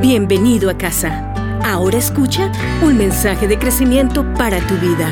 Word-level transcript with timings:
Bienvenido 0.00 0.70
a 0.70 0.78
casa. 0.78 1.32
Ahora 1.60 1.98
escucha 1.98 2.52
un 2.84 2.96
mensaje 2.96 3.48
de 3.48 3.58
crecimiento 3.58 4.22
para 4.34 4.64
tu 4.64 4.74
vida. 4.76 5.08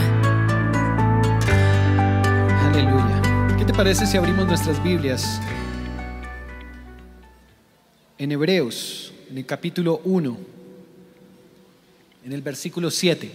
Aleluya. 2.69 3.57
¿Qué 3.59 3.65
te 3.65 3.75
parece 3.75 4.07
si 4.07 4.17
abrimos 4.17 4.47
nuestras 4.47 4.81
Biblias 4.85 5.41
en 8.17 8.31
Hebreos, 8.31 9.13
en 9.29 9.39
el 9.39 9.45
capítulo 9.45 10.01
1, 10.05 10.39
en 12.25 12.33
el 12.33 12.43
versículo 12.43 12.89
7? 12.89 13.29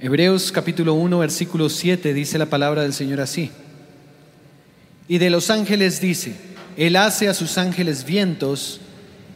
Hebreos 0.00 0.50
capítulo 0.50 0.94
1, 0.94 1.18
versículo 1.20 1.68
7 1.68 2.12
dice 2.14 2.36
la 2.36 2.46
palabra 2.46 2.82
del 2.82 2.94
Señor 2.94 3.20
así. 3.20 3.52
Y 5.06 5.18
de 5.18 5.30
los 5.30 5.50
ángeles 5.50 6.00
dice, 6.00 6.34
Él 6.76 6.96
hace 6.96 7.28
a 7.28 7.34
sus 7.34 7.58
ángeles 7.58 8.04
vientos 8.04 8.80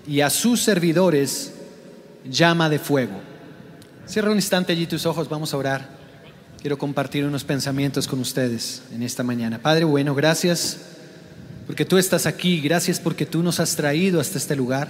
y 0.07 0.21
a 0.21 0.30
sus 0.30 0.61
servidores 0.61 1.52
llama 2.24 2.69
de 2.69 2.79
fuego. 2.79 3.20
Cierra 4.06 4.30
un 4.30 4.37
instante 4.37 4.73
allí 4.73 4.87
tus 4.87 5.06
ojos, 5.06 5.28
vamos 5.28 5.55
a 5.55 5.56
orar. 5.56 5.88
Quiero 6.61 6.78
compartir 6.78 7.25
unos 7.25 7.45
pensamientos 7.45 8.06
con 8.06 8.20
ustedes 8.20 8.83
en 8.95 9.02
esta 9.02 9.23
mañana. 9.23 9.59
Padre 9.61 9.84
bueno, 9.84 10.15
gracias 10.15 10.78
porque 11.66 11.84
tú 11.84 11.98
estás 11.98 12.27
aquí, 12.27 12.61
gracias 12.61 13.01
porque 13.01 13.27
tú 13.27 13.42
nos 13.42 13.61
has 13.61 13.77
traído 13.77 14.20
hasta 14.20 14.38
este 14.38 14.56
lugar. 14.56 14.88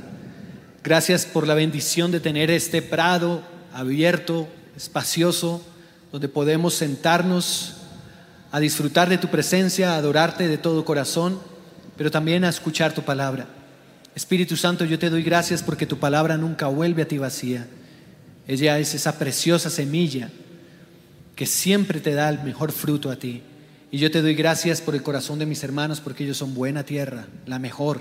Gracias 0.83 1.25
por 1.27 1.47
la 1.47 1.55
bendición 1.55 2.11
de 2.11 2.21
tener 2.21 2.51
este 2.51 2.83
prado 2.83 3.43
abierto, 3.73 4.49
espacioso, 4.77 5.65
donde 6.11 6.29
podemos 6.29 6.75
sentarnos 6.75 7.75
a 8.51 8.61
disfrutar 8.61 9.09
de 9.09 9.19
tu 9.19 9.29
presencia, 9.29 9.95
a 9.95 9.97
adorarte 9.97 10.49
de 10.49 10.59
todo 10.59 10.85
corazón, 10.85 11.39
pero 11.97 12.11
también 12.11 12.45
a 12.45 12.49
escuchar 12.49 12.93
tu 12.93 13.03
palabra. 13.03 13.47
Espíritu 14.15 14.57
Santo, 14.57 14.85
yo 14.85 14.99
te 14.99 15.11
doy 15.11 15.23
gracias 15.23 15.63
porque 15.63 15.87
tu 15.87 15.99
palabra 15.99 16.37
nunca 16.37 16.67
vuelve 16.67 17.03
a 17.03 17.09
ti 17.09 17.19
vacía. 17.19 17.67
Ella 18.47 18.79
es 18.79 18.95
esa 18.95 19.19
preciosa 19.19 19.71
semilla 19.71 20.31
que 21.37 21.47
siempre 21.47 22.01
te 22.01 22.13
da 22.13 22.29
el 22.29 22.43
mejor 22.43 22.73
fruto 22.73 23.11
a 23.11 23.17
ti. 23.17 23.43
Y 23.91 23.99
yo 23.99 24.11
te 24.11 24.23
doy 24.23 24.35
gracias 24.35 24.81
por 24.81 24.95
el 24.95 25.03
corazón 25.03 25.39
de 25.39 25.47
mis 25.47 25.63
hermanos 25.65 26.01
porque 26.01 26.25
ellos 26.25 26.37
son 26.37 26.55
buena 26.55 26.83
tierra, 26.85 27.27
la 27.47 27.59
mejor. 27.59 28.01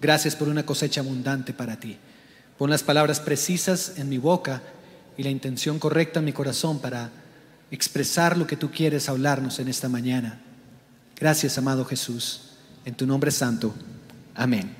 Gracias 0.00 0.36
por 0.36 0.48
una 0.48 0.64
cosecha 0.64 1.00
abundante 1.00 1.52
para 1.52 1.78
ti. 1.78 1.96
Pon 2.58 2.70
las 2.70 2.82
palabras 2.82 3.20
precisas 3.20 3.94
en 3.96 4.08
mi 4.08 4.18
boca 4.18 4.62
y 5.16 5.22
la 5.22 5.30
intención 5.30 5.78
correcta 5.78 6.20
en 6.20 6.26
mi 6.26 6.32
corazón 6.32 6.78
para 6.78 7.10
expresar 7.70 8.36
lo 8.36 8.46
que 8.46 8.56
tú 8.56 8.70
quieres 8.70 9.08
hablarnos 9.08 9.58
en 9.58 9.68
esta 9.68 9.88
mañana. 9.88 10.40
Gracias, 11.18 11.58
amado 11.58 11.84
Jesús. 11.84 12.42
En 12.84 12.94
tu 12.94 13.06
nombre 13.06 13.30
santo. 13.30 13.74
Amén. 14.34 14.79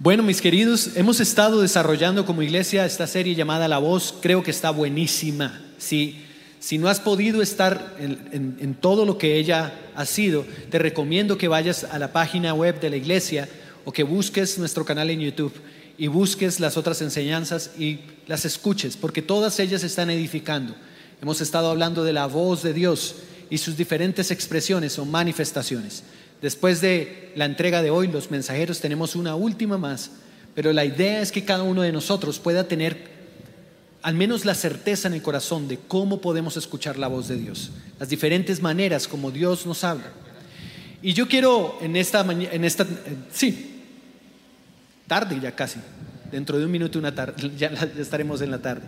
Bueno, 0.00 0.24
mis 0.24 0.40
queridos, 0.40 0.90
hemos 0.96 1.20
estado 1.20 1.60
desarrollando 1.60 2.26
como 2.26 2.42
iglesia 2.42 2.84
esta 2.84 3.06
serie 3.06 3.36
llamada 3.36 3.68
La 3.68 3.78
Voz. 3.78 4.12
Creo 4.20 4.42
que 4.42 4.50
está 4.50 4.70
buenísima. 4.70 5.62
Si, 5.78 6.24
si 6.58 6.78
no 6.78 6.88
has 6.88 6.98
podido 6.98 7.40
estar 7.40 7.94
en, 8.00 8.56
en 8.58 8.74
todo 8.74 9.06
lo 9.06 9.18
que 9.18 9.36
ella 9.36 9.72
ha 9.94 10.04
sido, 10.04 10.44
te 10.68 10.80
recomiendo 10.80 11.38
que 11.38 11.46
vayas 11.46 11.84
a 11.84 12.00
la 12.00 12.12
página 12.12 12.54
web 12.54 12.80
de 12.80 12.90
la 12.90 12.96
iglesia 12.96 13.48
o 13.84 13.92
que 13.92 14.02
busques 14.02 14.58
nuestro 14.58 14.84
canal 14.84 15.10
en 15.10 15.20
YouTube 15.20 15.54
y 15.96 16.08
busques 16.08 16.58
las 16.58 16.76
otras 16.76 17.00
enseñanzas 17.00 17.70
y 17.78 18.00
las 18.26 18.44
escuches, 18.44 18.96
porque 18.96 19.22
todas 19.22 19.60
ellas 19.60 19.84
están 19.84 20.10
edificando. 20.10 20.74
Hemos 21.22 21.40
estado 21.40 21.70
hablando 21.70 22.02
de 22.02 22.12
la 22.12 22.26
voz 22.26 22.64
de 22.64 22.74
Dios 22.74 23.14
y 23.48 23.58
sus 23.58 23.76
diferentes 23.76 24.32
expresiones 24.32 24.98
o 24.98 25.04
manifestaciones. 25.04 26.02
Después 26.44 26.82
de 26.82 27.32
la 27.36 27.46
entrega 27.46 27.80
de 27.80 27.88
hoy, 27.88 28.06
los 28.06 28.30
mensajeros 28.30 28.78
tenemos 28.78 29.16
una 29.16 29.34
última 29.34 29.78
más, 29.78 30.10
pero 30.54 30.74
la 30.74 30.84
idea 30.84 31.22
es 31.22 31.32
que 31.32 31.42
cada 31.42 31.62
uno 31.62 31.80
de 31.80 31.90
nosotros 31.90 32.38
pueda 32.38 32.68
tener 32.68 32.98
al 34.02 34.14
menos 34.14 34.44
la 34.44 34.54
certeza 34.54 35.08
en 35.08 35.14
el 35.14 35.22
corazón 35.22 35.68
de 35.68 35.78
cómo 35.88 36.20
podemos 36.20 36.58
escuchar 36.58 36.98
la 36.98 37.08
voz 37.08 37.28
de 37.28 37.36
Dios, 37.36 37.70
las 37.98 38.10
diferentes 38.10 38.60
maneras 38.60 39.08
como 39.08 39.30
Dios 39.30 39.64
nos 39.64 39.84
habla. 39.84 40.12
Y 41.00 41.14
yo 41.14 41.28
quiero 41.28 41.78
en 41.80 41.96
esta 41.96 42.20
en 42.20 42.64
esta 42.66 42.86
sí, 43.32 43.80
tarde 45.06 45.40
ya 45.40 45.56
casi, 45.56 45.80
dentro 46.30 46.58
de 46.58 46.66
un 46.66 46.70
minuto 46.70 46.98
una 46.98 47.14
tarde, 47.14 47.52
ya 47.56 47.68
estaremos 47.98 48.42
en 48.42 48.50
la 48.50 48.58
tarde. 48.58 48.86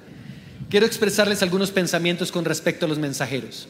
Quiero 0.69 0.84
expresarles 0.84 1.42
algunos 1.42 1.70
pensamientos 1.70 2.31
con 2.31 2.44
respecto 2.44 2.84
a 2.84 2.88
los 2.91 2.98
mensajeros. 2.98 3.66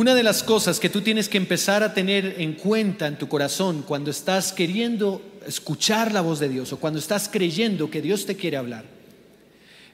Una 0.00 0.14
de 0.14 0.22
las 0.22 0.42
cosas 0.42 0.80
que 0.80 0.88
tú 0.88 1.02
tienes 1.02 1.28
que 1.28 1.36
empezar 1.36 1.82
a 1.82 1.92
tener 1.92 2.36
en 2.38 2.54
cuenta 2.54 3.06
en 3.06 3.18
tu 3.18 3.28
corazón 3.28 3.84
cuando 3.86 4.10
estás 4.10 4.50
queriendo 4.50 5.20
escuchar 5.46 6.10
la 6.10 6.22
voz 6.22 6.40
de 6.40 6.48
Dios 6.48 6.72
o 6.72 6.78
cuando 6.78 6.98
estás 6.98 7.28
creyendo 7.30 7.90
que 7.90 8.00
Dios 8.00 8.24
te 8.24 8.34
quiere 8.34 8.56
hablar, 8.56 8.86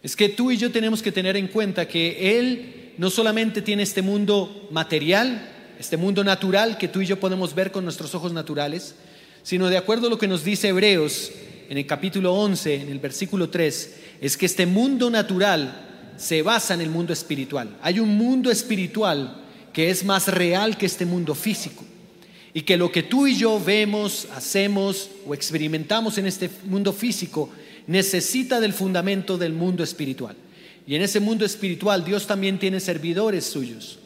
es 0.05 0.15
que 0.15 0.29
tú 0.29 0.53
y 0.53 0.59
yo 0.59 0.71
tenemos 0.71 1.03
que 1.03 1.11
tener 1.11 1.37
en 1.37 1.49
cuenta 1.49 1.89
que 1.89 2.39
Él 2.39 2.93
no 2.99 3.11
solamente 3.11 3.63
tiene 3.63 3.83
este 3.83 4.01
mundo 4.01 4.69
material, 4.71 5.51
este 5.77 5.97
mundo 5.97 6.23
natural 6.23 6.79
que 6.79 6.87
tú 6.87 7.01
y 7.01 7.07
yo 7.07 7.19
podemos 7.19 7.53
ver 7.53 7.73
con 7.73 7.83
nuestros 7.83 8.15
ojos 8.15 8.33
naturales, 8.33 8.95
sino 9.43 9.69
de 9.69 9.77
acuerdo 9.77 10.07
a 10.07 10.11
lo 10.11 10.19
que 10.19 10.29
nos 10.29 10.45
dice 10.45 10.69
Hebreos 10.69 11.33
en 11.69 11.79
el 11.79 11.87
capítulo 11.87 12.33
11, 12.33 12.83
en 12.83 12.91
el 12.91 13.01
versículo 13.01 13.51
3, 13.51 13.97
es 14.21 14.37
que 14.37 14.47
este 14.47 14.67
mundo 14.67 15.11
natural 15.11 16.15
se 16.17 16.43
basa 16.43 16.75
en 16.75 16.83
el 16.83 16.91
mundo 16.91 17.13
espiritual. 17.13 17.77
Hay 17.83 17.99
un 17.99 18.17
mundo 18.17 18.53
espiritual 18.53 19.43
que 19.77 19.91
es 19.91 20.07
más 20.07 20.29
real 20.29 20.79
que 20.79 20.87
este 20.87 21.05
mundo 21.05 21.35
físico. 21.35 21.85
Y 22.55 22.63
que 22.63 22.79
lo 22.79 22.91
que 22.91 23.03
tú 23.03 23.27
y 23.27 23.37
yo 23.37 23.61
vemos, 23.63 24.27
hacemos 24.35 25.11
o 25.27 25.35
experimentamos 25.35 26.17
en 26.17 26.25
este 26.25 26.49
mundo 26.65 26.95
físico 26.95 27.51
necesita 27.87 28.59
del 28.59 28.73
fundamento 28.73 29.37
del 29.37 29.53
mundo 29.53 29.85
espiritual. 29.85 30.35
Y 30.87 30.95
en 30.95 31.03
ese 31.03 31.21
mundo 31.21 31.45
espiritual 31.45 32.07
Dios 32.07 32.27
también 32.27 32.59
tiene 32.59 32.81
servidores 32.81 33.45
suyos. 33.45 33.99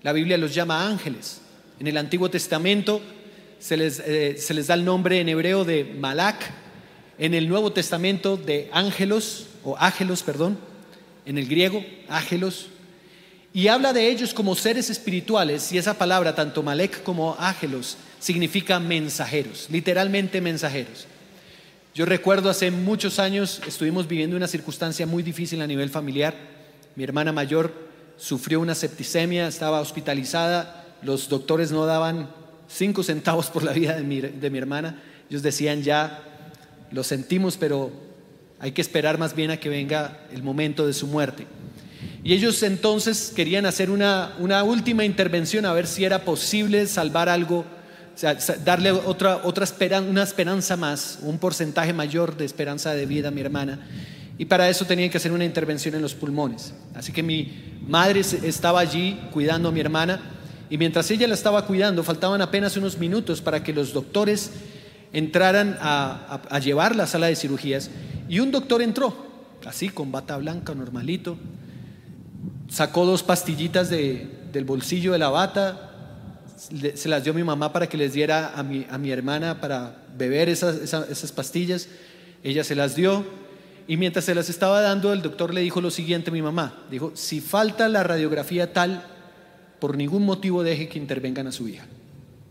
La 0.00 0.14
Biblia 0.14 0.38
los 0.38 0.54
llama 0.54 0.88
ángeles. 0.88 1.42
En 1.78 1.86
el 1.86 1.98
Antiguo 1.98 2.30
Testamento 2.30 3.02
se 3.58 3.76
les, 3.76 3.98
eh, 3.98 4.36
se 4.38 4.54
les 4.54 4.68
da 4.68 4.72
el 4.74 4.86
nombre 4.86 5.20
en 5.20 5.28
hebreo 5.28 5.66
de 5.66 5.84
Malak. 5.84 6.50
En 7.18 7.34
el 7.34 7.46
Nuevo 7.46 7.74
Testamento 7.74 8.38
de 8.38 8.70
ángelos, 8.72 9.48
o 9.64 9.76
ágelos, 9.76 10.22
perdón. 10.22 10.56
En 11.26 11.36
el 11.36 11.46
griego, 11.46 11.84
ágelos 12.08 12.70
y 13.52 13.68
habla 13.68 13.92
de 13.92 14.08
ellos 14.08 14.32
como 14.32 14.54
seres 14.54 14.90
espirituales, 14.90 15.72
y 15.72 15.78
esa 15.78 15.94
palabra, 15.94 16.34
tanto 16.34 16.62
Malek 16.62 17.02
como 17.02 17.36
Ágelos, 17.38 17.96
significa 18.20 18.78
mensajeros, 18.78 19.66
literalmente 19.70 20.40
mensajeros. 20.40 21.06
Yo 21.92 22.06
recuerdo 22.06 22.48
hace 22.48 22.70
muchos 22.70 23.18
años 23.18 23.60
estuvimos 23.66 24.06
viviendo 24.06 24.36
una 24.36 24.46
circunstancia 24.46 25.06
muy 25.06 25.24
difícil 25.24 25.60
a 25.60 25.66
nivel 25.66 25.90
familiar. 25.90 26.34
Mi 26.94 27.02
hermana 27.02 27.32
mayor 27.32 27.72
sufrió 28.16 28.60
una 28.60 28.76
septicemia, 28.76 29.48
estaba 29.48 29.80
hospitalizada, 29.80 30.86
los 31.02 31.28
doctores 31.28 31.72
no 31.72 31.86
daban 31.86 32.30
cinco 32.68 33.02
centavos 33.02 33.46
por 33.48 33.64
la 33.64 33.72
vida 33.72 33.96
de 33.96 34.04
mi, 34.04 34.20
de 34.20 34.50
mi 34.50 34.58
hermana. 34.58 35.02
Ellos 35.28 35.42
decían 35.42 35.82
ya, 35.82 36.22
lo 36.92 37.02
sentimos, 37.02 37.56
pero 37.56 37.90
hay 38.60 38.70
que 38.70 38.82
esperar 38.82 39.18
más 39.18 39.34
bien 39.34 39.50
a 39.50 39.56
que 39.56 39.68
venga 39.68 40.20
el 40.32 40.44
momento 40.44 40.86
de 40.86 40.92
su 40.92 41.08
muerte. 41.08 41.46
Y 42.22 42.34
ellos 42.34 42.62
entonces 42.62 43.32
querían 43.34 43.66
hacer 43.66 43.90
una, 43.90 44.34
última 44.64 45.04
intervención 45.04 45.64
a 45.64 45.72
ver 45.72 45.86
si 45.86 46.04
era 46.04 46.24
posible 46.24 46.86
salvar 46.86 47.28
algo, 47.28 47.64
darle 48.64 48.92
otra, 48.92 49.40
otra 49.44 49.64
esperanza, 49.64 50.10
una 50.10 50.22
esperanza 50.22 50.76
más, 50.76 51.18
un 51.22 51.38
porcentaje 51.38 51.92
mayor 51.92 52.36
de 52.36 52.44
esperanza 52.44 52.92
de 52.94 53.06
vida 53.06 53.28
a 53.28 53.30
mi 53.30 53.40
hermana. 53.40 53.80
Y 54.36 54.46
para 54.46 54.68
eso 54.68 54.84
tenían 54.84 55.10
que 55.10 55.18
hacer 55.18 55.32
una 55.32 55.44
intervención 55.44 55.94
en 55.94 56.02
los 56.02 56.14
pulmones. 56.14 56.74
Así 56.94 57.12
que 57.12 57.22
mi 57.22 57.78
madre 57.86 58.20
estaba 58.20 58.80
allí 58.80 59.18
cuidando 59.32 59.68
a 59.68 59.72
mi 59.72 59.80
hermana 59.80 60.20
y 60.68 60.78
mientras 60.78 61.10
ella 61.10 61.26
la 61.26 61.34
estaba 61.34 61.66
cuidando 61.66 62.02
faltaban 62.04 62.40
apenas 62.40 62.76
unos 62.76 62.98
minutos 62.98 63.40
para 63.40 63.62
que 63.62 63.72
los 63.72 63.92
doctores 63.92 64.50
entraran 65.12 65.76
a 65.80 66.58
llevar 66.62 66.94
la 66.96 67.06
sala 67.06 67.26
de 67.26 67.36
cirugías 67.36 67.90
y 68.30 68.38
un 68.38 68.52
doctor 68.52 68.80
entró, 68.80 69.12
así 69.66 69.88
con 69.88 70.12
bata 70.12 70.36
blanca, 70.36 70.72
normalito, 70.72 71.36
sacó 72.68 73.04
dos 73.04 73.22
pastillitas 73.22 73.90
del 73.90 74.64
bolsillo 74.64 75.12
de 75.12 75.18
la 75.18 75.28
bata, 75.28 75.90
se 76.94 77.08
las 77.08 77.24
dio 77.24 77.32
a 77.32 77.36
mi 77.36 77.42
mamá 77.42 77.72
para 77.72 77.88
que 77.88 77.96
les 77.96 78.12
diera 78.12 78.52
a 78.54 78.62
mi, 78.62 78.86
a 78.90 78.98
mi 78.98 79.10
hermana 79.10 79.60
para 79.60 79.96
beber 80.16 80.48
esas, 80.48 80.76
esas, 80.76 81.32
pastillas. 81.32 81.88
Ella 82.42 82.64
se 82.64 82.74
las 82.74 82.94
dio 82.94 83.24
y 83.88 83.96
mientras 83.96 84.24
se 84.26 84.34
las 84.34 84.50
estaba 84.50 84.80
dando, 84.80 85.12
el 85.12 85.22
doctor 85.22 85.54
le 85.54 85.62
dijo 85.62 85.80
lo 85.80 85.90
siguiente 85.90 86.30
a 86.30 86.32
mi 86.32 86.42
mamá. 86.42 86.84
Dijo, 86.90 87.12
si 87.14 87.40
falta 87.40 87.88
la 87.88 88.02
radiografía 88.02 88.72
tal, 88.72 89.04
por 89.78 89.96
ningún 89.96 90.24
motivo 90.24 90.62
deje 90.62 90.88
que 90.88 90.98
intervengan 90.98 91.46
a 91.46 91.52
su 91.52 91.66
hija. 91.66 91.86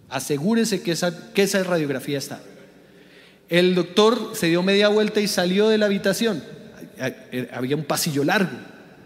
Asegúrese 0.09 0.81
que 0.81 0.91
esa, 0.91 1.31
que 1.33 1.43
esa 1.43 1.63
radiografía 1.63 2.17
está. 2.17 2.41
El 3.47 3.75
doctor 3.75 4.31
se 4.33 4.47
dio 4.47 4.63
media 4.63 4.89
vuelta 4.89 5.21
y 5.21 5.27
salió 5.27 5.69
de 5.69 5.77
la 5.77 5.85
habitación. 5.85 6.43
Había 7.53 7.75
un 7.75 7.83
pasillo 7.83 8.23
largo. 8.23 8.57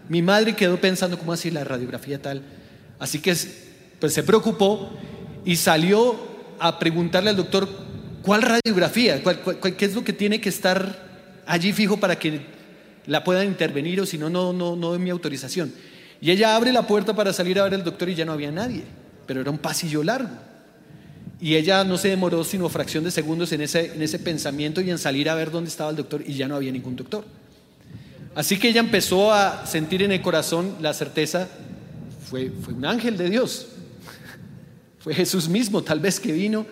Mi 0.08 0.22
madre 0.22 0.54
quedó 0.54 0.78
pensando 0.80 1.18
cómo 1.18 1.32
así 1.32 1.50
la 1.50 1.64
radiografía 1.64 2.20
tal. 2.20 2.42
Así 2.98 3.20
que 3.20 3.34
pues 3.98 4.12
se 4.12 4.22
preocupó 4.22 4.90
y 5.44 5.56
salió 5.56 6.16
a 6.58 6.78
preguntarle 6.78 7.30
al 7.30 7.36
doctor 7.36 7.68
¿cuál 8.22 8.42
radiografía? 8.42 9.22
qué 9.22 9.84
es 9.84 9.94
lo 9.94 10.04
que 10.04 10.12
tiene 10.12 10.40
que 10.40 10.48
estar 10.48 11.42
allí 11.46 11.72
fijo 11.72 11.98
para 11.98 12.18
que 12.18 12.40
la 13.06 13.24
puedan 13.24 13.46
intervenir 13.46 14.00
o 14.00 14.06
si 14.06 14.18
no, 14.18 14.30
no, 14.30 14.52
no, 14.52 14.76
no 14.76 14.88
doy 14.88 14.98
mi 14.98 15.10
autorización? 15.10 15.72
Y 16.20 16.30
ella 16.30 16.56
abre 16.56 16.72
la 16.72 16.86
puerta 16.86 17.14
para 17.14 17.32
salir 17.32 17.58
a 17.58 17.64
ver 17.64 17.74
al 17.74 17.84
doctor 17.84 18.08
y 18.08 18.14
ya 18.14 18.24
no 18.24 18.32
había 18.32 18.50
nadie, 18.50 18.82
pero 19.26 19.40
era 19.40 19.50
un 19.50 19.58
pasillo 19.58 20.02
largo. 20.02 20.30
Y 21.40 21.56
ella 21.56 21.84
no 21.84 21.98
se 21.98 22.08
demoró 22.08 22.44
sino 22.44 22.68
fracción 22.68 23.04
de 23.04 23.10
segundos 23.10 23.52
en 23.52 23.60
ese, 23.60 23.92
en 23.94 24.00
ese 24.00 24.18
pensamiento 24.18 24.80
y 24.80 24.90
en 24.90 24.98
salir 24.98 25.28
a 25.28 25.34
ver 25.34 25.50
dónde 25.50 25.68
estaba 25.68 25.90
el 25.90 25.96
doctor 25.96 26.22
y 26.26 26.34
ya 26.34 26.48
no 26.48 26.56
había 26.56 26.72
ningún 26.72 26.96
doctor. 26.96 27.24
Así 28.34 28.58
que 28.58 28.68
ella 28.68 28.80
empezó 28.80 29.32
a 29.32 29.64
sentir 29.66 30.02
en 30.02 30.10
el 30.10 30.20
corazón 30.20 30.76
la 30.80 30.92
certeza, 30.92 31.48
fue, 32.28 32.50
fue 32.50 32.74
un 32.74 32.84
ángel 32.84 33.16
de 33.16 33.30
Dios, 33.30 33.68
fue 34.98 35.14
Jesús 35.14 35.48
mismo 35.48 35.82
tal 35.82 36.00
vez 36.00 36.18
que 36.18 36.32
vino 36.32 36.66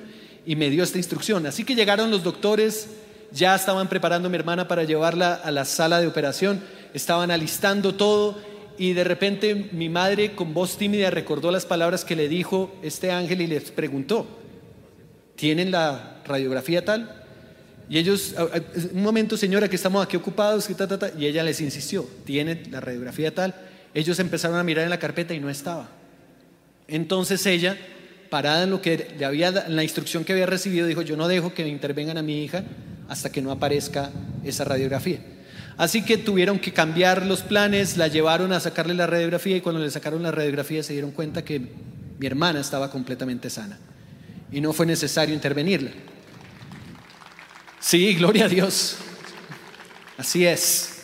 y 0.45 0.57
me 0.57 0.71
dio 0.71 0.83
esta 0.83 0.99
instrucción. 0.99 1.47
Así 1.47 1.65
que 1.65 1.77
llegaron 1.77 2.11
los 2.11 2.25
doctores, 2.25 2.89
ya 3.31 3.55
estaban 3.55 3.89
preparando 3.89 4.27
a 4.27 4.31
mi 4.31 4.37
hermana 4.37 4.67
para 4.67 4.83
llevarla 4.83 5.35
a 5.35 5.53
la 5.53 5.65
sala 5.65 6.01
de 6.01 6.09
operación, 6.09 6.61
estaban 6.95 7.31
alistando 7.31 7.95
todo 7.95 8.39
y 8.77 8.95
de 8.95 9.05
repente 9.05 9.69
mi 9.73 9.89
madre 9.89 10.35
con 10.35 10.55
voz 10.55 10.77
tímida 10.77 11.11
recordó 11.11 11.53
las 11.53 11.67
palabras 11.67 12.05
que 12.05 12.17
le 12.17 12.29
dijo 12.29 12.75
este 12.83 13.13
ángel 13.13 13.41
y 13.41 13.47
les 13.47 13.71
preguntó, 13.71 14.27
¿tienen 15.37 15.71
la 15.71 16.23
radiografía 16.25 16.85
tal? 16.85 17.22
Y 17.93 17.99
ellos, 17.99 18.35
un 18.95 19.03
momento 19.03 19.37
señora 19.37 19.69
que 19.69 19.77
estamos 19.77 20.03
aquí 20.03 20.17
ocupados, 20.17 20.67
y 21.19 21.27
ella 21.27 21.43
les 21.43 21.61
insistió, 21.61 22.09
¿tienen 22.25 22.63
la 22.71 22.81
radiografía 22.81 23.35
tal? 23.35 23.55
Ellos 23.93 24.19
empezaron 24.19 24.57
a 24.57 24.65
mirar 24.65 24.85
en 24.85 24.89
la 24.89 24.99
carpeta 24.99 25.35
y 25.35 25.41
no 25.41 25.51
estaba. 25.51 25.91
Entonces 26.89 27.45
ella 27.45 27.77
parada 28.31 28.65
en 28.65 28.71
lo 28.71 28.81
que 28.81 29.15
le 29.19 29.27
había 29.27 29.49
en 29.49 29.77
la 29.77 29.83
instrucción 29.83 30.25
que 30.25 30.33
había 30.33 30.47
recibido, 30.47 30.87
dijo, 30.87 31.03
yo 31.03 31.19
no 31.19 31.29
dejo 31.29 31.53
que 31.53 31.69
intervengan 31.69 32.17
a 32.17 32.23
mi 32.23 32.43
hija 32.43 32.65
hasta 33.11 33.31
que 33.31 33.43
no 33.43 33.51
aparezca 33.51 34.11
esa 34.43 34.65
radiografía. 34.65 35.19
Así 35.77 36.03
que 36.03 36.17
tuvieron 36.17 36.61
que 36.61 36.73
cambiar 36.73 37.27
los 37.27 37.43
planes, 37.43 37.99
la 37.99 38.09
llevaron 38.09 38.55
a 38.55 38.61
sacarle 38.61 38.95
la 38.95 39.07
radiografía 39.07 39.59
y 39.59 39.61
cuando 39.61 39.83
le 39.83 39.91
sacaron 39.91 40.23
la 40.23 40.31
radiografía 40.31 40.83
se 40.83 40.95
dieron 40.95 41.11
cuenta 41.11 41.45
que 41.45 41.61
mi 42.19 42.27
hermana 42.27 42.59
estaba 42.59 42.91
completamente 42.91 43.51
sana 43.51 43.79
y 44.51 44.63
no 44.63 44.73
fue 44.73 44.87
necesario 44.87 45.35
intervenirla. 45.35 45.91
Sí, 47.83 48.15
gloria 48.15 48.45
a 48.45 48.49
Dios. 48.49 48.95
Así 50.17 50.47
es. 50.47 51.01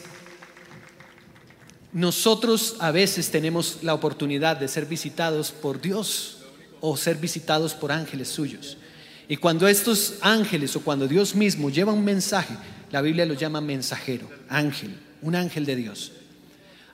Nosotros 1.93 2.77
a 2.79 2.93
veces 2.93 3.31
tenemos 3.33 3.79
la 3.83 3.95
oportunidad 3.95 4.57
de 4.57 4.69
ser 4.69 4.87
visitados 4.87 5.51
por 5.51 5.81
Dios 5.81 6.39
o 6.81 6.97
ser 6.97 7.17
visitados 7.17 7.75
por 7.75 7.91
ángeles 7.91 8.29
suyos. 8.29 8.79
Y 9.29 9.37
cuando 9.39 9.67
estos 9.67 10.15
ángeles 10.21 10.77
o 10.77 10.81
cuando 10.81 11.09
Dios 11.09 11.35
mismo 11.35 11.69
lleva 11.69 11.93
un 11.93 12.05
mensaje, 12.05 12.55
la 12.93 13.03
Biblia 13.03 13.27
lo 13.27 13.35
llama 13.35 13.61
mensajero, 13.61 14.31
ángel, 14.49 14.97
un 15.21 15.35
ángel 15.35 15.67
de 15.67 15.75
Dios. 15.75 16.13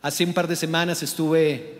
Hace 0.00 0.24
un 0.24 0.32
par 0.32 0.48
de 0.48 0.56
semanas 0.56 1.02
estuve 1.02 1.78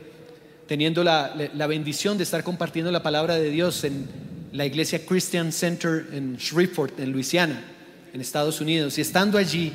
teniendo 0.69 1.03
la, 1.03 1.35
bendición 1.67 2.19
de 2.19 2.25
estar 2.25 2.45
compartiendo 2.45 2.93
la 2.93 3.03
palabra 3.03 3.37
de 3.37 3.49
Dios 3.49 3.83
en 3.85 4.07
la 4.53 4.67
iglesia 4.67 5.07
Christian 5.07 5.53
Center 5.53 6.07
en 6.13 6.37
Shreveport, 6.37 7.01
en 7.01 7.11
Luisiana, 7.11 7.74
en 8.15 8.21
Estados 8.21 8.61
Unidos. 8.61 8.97
Y 8.97 9.01
estando 9.01 9.37
allí, 9.37 9.73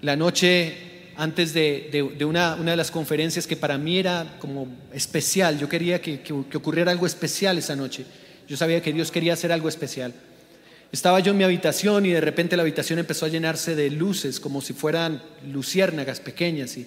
la 0.00 0.16
noche 0.16 1.12
antes 1.16 1.52
de, 1.52 2.24
una, 2.26 2.56
de 2.56 2.76
las 2.76 2.90
conferencias 2.90 3.46
que 3.46 3.56
para 3.56 3.76
mí 3.76 3.98
era 3.98 4.38
como 4.40 4.66
especial. 4.92 5.58
Yo 5.58 5.68
quería 5.68 6.00
que, 6.00 6.22
ocurriera 6.54 6.90
algo 6.90 7.06
especial 7.06 7.58
esa 7.58 7.76
noche. 7.76 8.06
Yo 8.48 8.56
sabía 8.56 8.80
que 8.80 8.92
Dios 8.92 9.10
quería 9.10 9.34
hacer 9.34 9.52
algo 9.52 9.68
especial. 9.68 10.14
Estaba 10.90 11.20
yo 11.20 11.32
en 11.32 11.38
mi 11.38 11.44
habitación 11.44 12.06
y 12.06 12.10
de 12.10 12.22
repente 12.22 12.56
la 12.56 12.62
habitación 12.62 12.98
empezó 12.98 13.26
a 13.26 13.28
llenarse 13.28 13.76
de 13.76 13.90
luces, 13.90 14.40
como 14.40 14.62
si 14.62 14.72
fueran 14.72 15.22
luciérnagas 15.46 16.20
pequeñas. 16.20 16.76
Y 16.78 16.86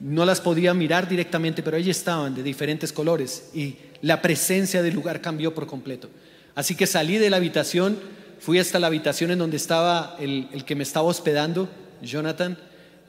no 0.00 0.24
las 0.24 0.40
podía 0.40 0.72
mirar 0.72 1.08
directamente, 1.08 1.62
pero 1.62 1.76
allí 1.76 1.90
estaban 1.90 2.34
de 2.34 2.42
diferentes 2.42 2.90
colores. 2.90 3.50
Y 3.54 3.76
la 4.00 4.22
presencia 4.22 4.82
del 4.82 4.94
lugar 4.94 5.20
cambió 5.20 5.54
por 5.54 5.66
completo. 5.66 6.08
Así 6.54 6.74
que 6.74 6.86
salí 6.86 7.18
de 7.18 7.28
la 7.28 7.36
habitación, 7.36 7.98
fui 8.40 8.58
hasta 8.58 8.78
la 8.78 8.88
habitación 8.88 9.30
en 9.30 9.38
donde 9.38 9.56
estaba 9.56 10.16
el 10.18 10.64
que 10.64 10.74
me 10.74 10.82
estaba 10.82 11.06
hospedando, 11.08 11.68
Jonathan 12.02 12.58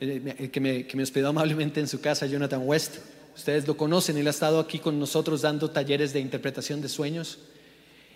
el 0.02 0.50
que 0.50 0.60
me, 0.60 0.88
que 0.88 0.98
me 0.98 1.04
hospedó 1.04 1.30
amablemente 1.30 1.80
en 1.80 1.88
su 1.88 2.02
casa, 2.02 2.26
Jonathan 2.26 2.62
West. 2.66 2.96
Ustedes 3.36 3.68
lo 3.68 3.78
conocen, 3.78 4.18
él 4.18 4.26
ha 4.28 4.32
estado 4.32 4.60
aquí 4.60 4.80
con 4.80 5.00
nosotros 5.00 5.44
dando 5.44 5.70
talleres 5.70 6.12
de 6.12 6.20
interpretación 6.20 6.82
de 6.82 6.90
sueños. 6.90 7.38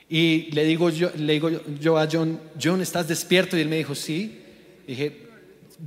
Y 0.10 0.52
le 0.52 0.66
digo 0.66 0.90
yo, 0.90 1.12
le 1.16 1.34
digo 1.34 1.50
yo 1.80 1.98
a 1.98 2.08
John, 2.12 2.40
John, 2.62 2.82
¿estás 2.82 3.08
despierto? 3.08 3.56
Y 3.56 3.62
él 3.62 3.70
me 3.70 3.78
dijo, 3.78 3.94
sí. 3.94 4.42
dije, 4.88 5.28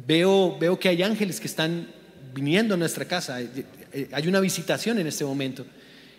veo, 0.06 0.56
veo 0.58 0.78
que 0.78 0.88
hay 0.88 1.02
ángeles 1.02 1.40
que 1.40 1.48
están 1.48 1.88
viniendo 2.32 2.75
a 2.75 2.76
nuestra 2.76 3.04
casa. 3.04 3.40
Hay 4.12 4.28
una 4.28 4.40
visitación 4.40 4.98
en 5.00 5.08
este 5.08 5.25
momento. 5.25 5.66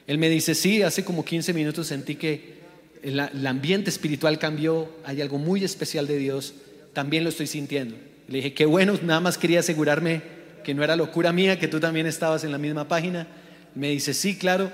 Él 0.07 0.17
me 0.17 0.29
dice, 0.29 0.55
sí, 0.55 0.81
hace 0.81 1.05
como 1.05 1.23
15 1.23 1.53
minutos 1.53 1.87
sentí 1.87 2.15
que 2.15 2.58
el 3.03 3.47
ambiente 3.47 3.89
espiritual 3.89 4.39
cambió, 4.39 4.89
hay 5.03 5.21
algo 5.21 5.37
muy 5.37 5.63
especial 5.63 6.07
de 6.07 6.17
Dios, 6.17 6.53
también 6.93 7.23
lo 7.23 7.29
estoy 7.29 7.47
sintiendo. 7.47 7.95
Le 8.27 8.37
dije, 8.37 8.53
qué 8.53 8.65
bueno, 8.65 8.93
nada 9.03 9.19
más 9.19 9.37
quería 9.37 9.61
asegurarme 9.61 10.21
que 10.63 10.73
no 10.73 10.83
era 10.83 10.95
locura 10.95 11.31
mía, 11.31 11.57
que 11.57 11.67
tú 11.67 11.79
también 11.79 12.05
estabas 12.05 12.43
en 12.43 12.51
la 12.51 12.57
misma 12.57 12.87
página. 12.87 13.27
Me 13.73 13.89
dice, 13.89 14.13
sí, 14.13 14.37
claro. 14.37 14.71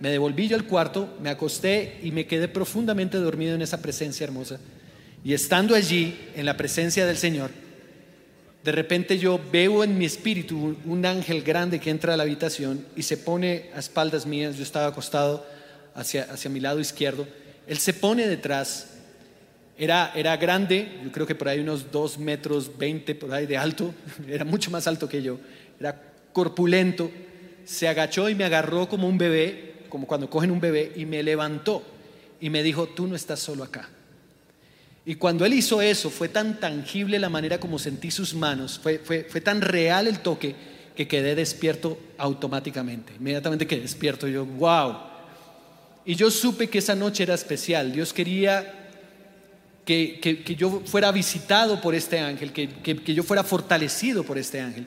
Me 0.00 0.10
devolví 0.10 0.48
yo 0.48 0.56
al 0.56 0.64
cuarto, 0.64 1.16
me 1.22 1.30
acosté 1.30 1.98
y 2.02 2.10
me 2.10 2.26
quedé 2.26 2.48
profundamente 2.48 3.18
dormido 3.18 3.54
en 3.54 3.62
esa 3.62 3.80
presencia 3.80 4.24
hermosa. 4.24 4.58
Y 5.22 5.34
estando 5.34 5.74
allí, 5.74 6.18
en 6.34 6.46
la 6.46 6.56
presencia 6.56 7.06
del 7.06 7.16
Señor, 7.16 7.50
de 8.64 8.72
repente 8.72 9.18
yo 9.18 9.38
veo 9.52 9.84
en 9.84 9.98
mi 9.98 10.06
espíritu 10.06 10.76
un 10.84 11.06
ángel 11.06 11.42
grande 11.42 11.80
que 11.80 11.90
entra 11.90 12.14
a 12.14 12.16
la 12.16 12.22
habitación 12.22 12.86
y 12.96 13.02
se 13.02 13.18
pone 13.18 13.66
a 13.74 13.78
espaldas 13.78 14.26
mías. 14.26 14.56
Yo 14.56 14.62
estaba 14.62 14.86
acostado 14.86 15.46
hacia, 15.94 16.24
hacia 16.24 16.50
mi 16.50 16.60
lado 16.60 16.80
izquierdo. 16.80 17.26
Él 17.66 17.78
se 17.78 17.94
pone 17.94 18.28
detrás 18.28 18.94
era, 19.76 20.12
era 20.14 20.36
grande, 20.36 21.00
yo 21.02 21.10
creo 21.10 21.26
que 21.26 21.34
por 21.34 21.48
ahí 21.48 21.60
unos 21.60 21.90
2 21.90 22.18
metros 22.18 22.78
20 22.78 23.14
por 23.16 23.32
ahí 23.32 23.46
de 23.46 23.56
alto, 23.56 23.92
era 24.28 24.44
mucho 24.44 24.70
más 24.70 24.86
alto 24.86 25.08
que 25.08 25.22
yo, 25.22 25.38
era 25.80 26.00
corpulento, 26.32 27.10
se 27.64 27.88
agachó 27.88 28.28
y 28.28 28.34
me 28.34 28.44
agarró 28.44 28.88
como 28.88 29.08
un 29.08 29.18
bebé, 29.18 29.74
como 29.88 30.06
cuando 30.06 30.30
cogen 30.30 30.50
un 30.50 30.60
bebé, 30.60 30.92
y 30.96 31.06
me 31.06 31.22
levantó 31.22 31.82
y 32.40 32.50
me 32.50 32.62
dijo, 32.62 32.86
tú 32.86 33.06
no 33.06 33.16
estás 33.16 33.40
solo 33.40 33.64
acá. 33.64 33.88
Y 35.06 35.16
cuando 35.16 35.44
él 35.44 35.52
hizo 35.52 35.82
eso, 35.82 36.08
fue 36.08 36.28
tan 36.28 36.60
tangible 36.60 37.18
la 37.18 37.28
manera 37.28 37.58
como 37.58 37.78
sentí 37.78 38.10
sus 38.10 38.34
manos, 38.34 38.78
fue, 38.82 38.98
fue, 38.98 39.24
fue 39.28 39.40
tan 39.40 39.60
real 39.60 40.06
el 40.06 40.20
toque 40.20 40.54
que 40.94 41.08
quedé 41.08 41.34
despierto 41.34 41.98
automáticamente. 42.16 43.12
Inmediatamente 43.18 43.66
quedé 43.66 43.80
despierto, 43.80 44.28
yo, 44.28 44.46
wow. 44.46 45.13
Y 46.06 46.14
yo 46.16 46.30
supe 46.30 46.68
que 46.68 46.78
esa 46.78 46.94
noche 46.94 47.22
era 47.22 47.34
especial. 47.34 47.92
Dios 47.92 48.12
quería 48.12 48.84
que, 49.84 50.56
yo 50.58 50.82
fuera 50.84 51.12
visitado 51.12 51.80
por 51.80 51.94
este 51.94 52.18
ángel, 52.18 52.52
que, 52.52 53.14
yo 53.14 53.22
fuera 53.22 53.44
fortalecido 53.44 54.24
por 54.24 54.38
este 54.38 54.60
ángel. 54.60 54.86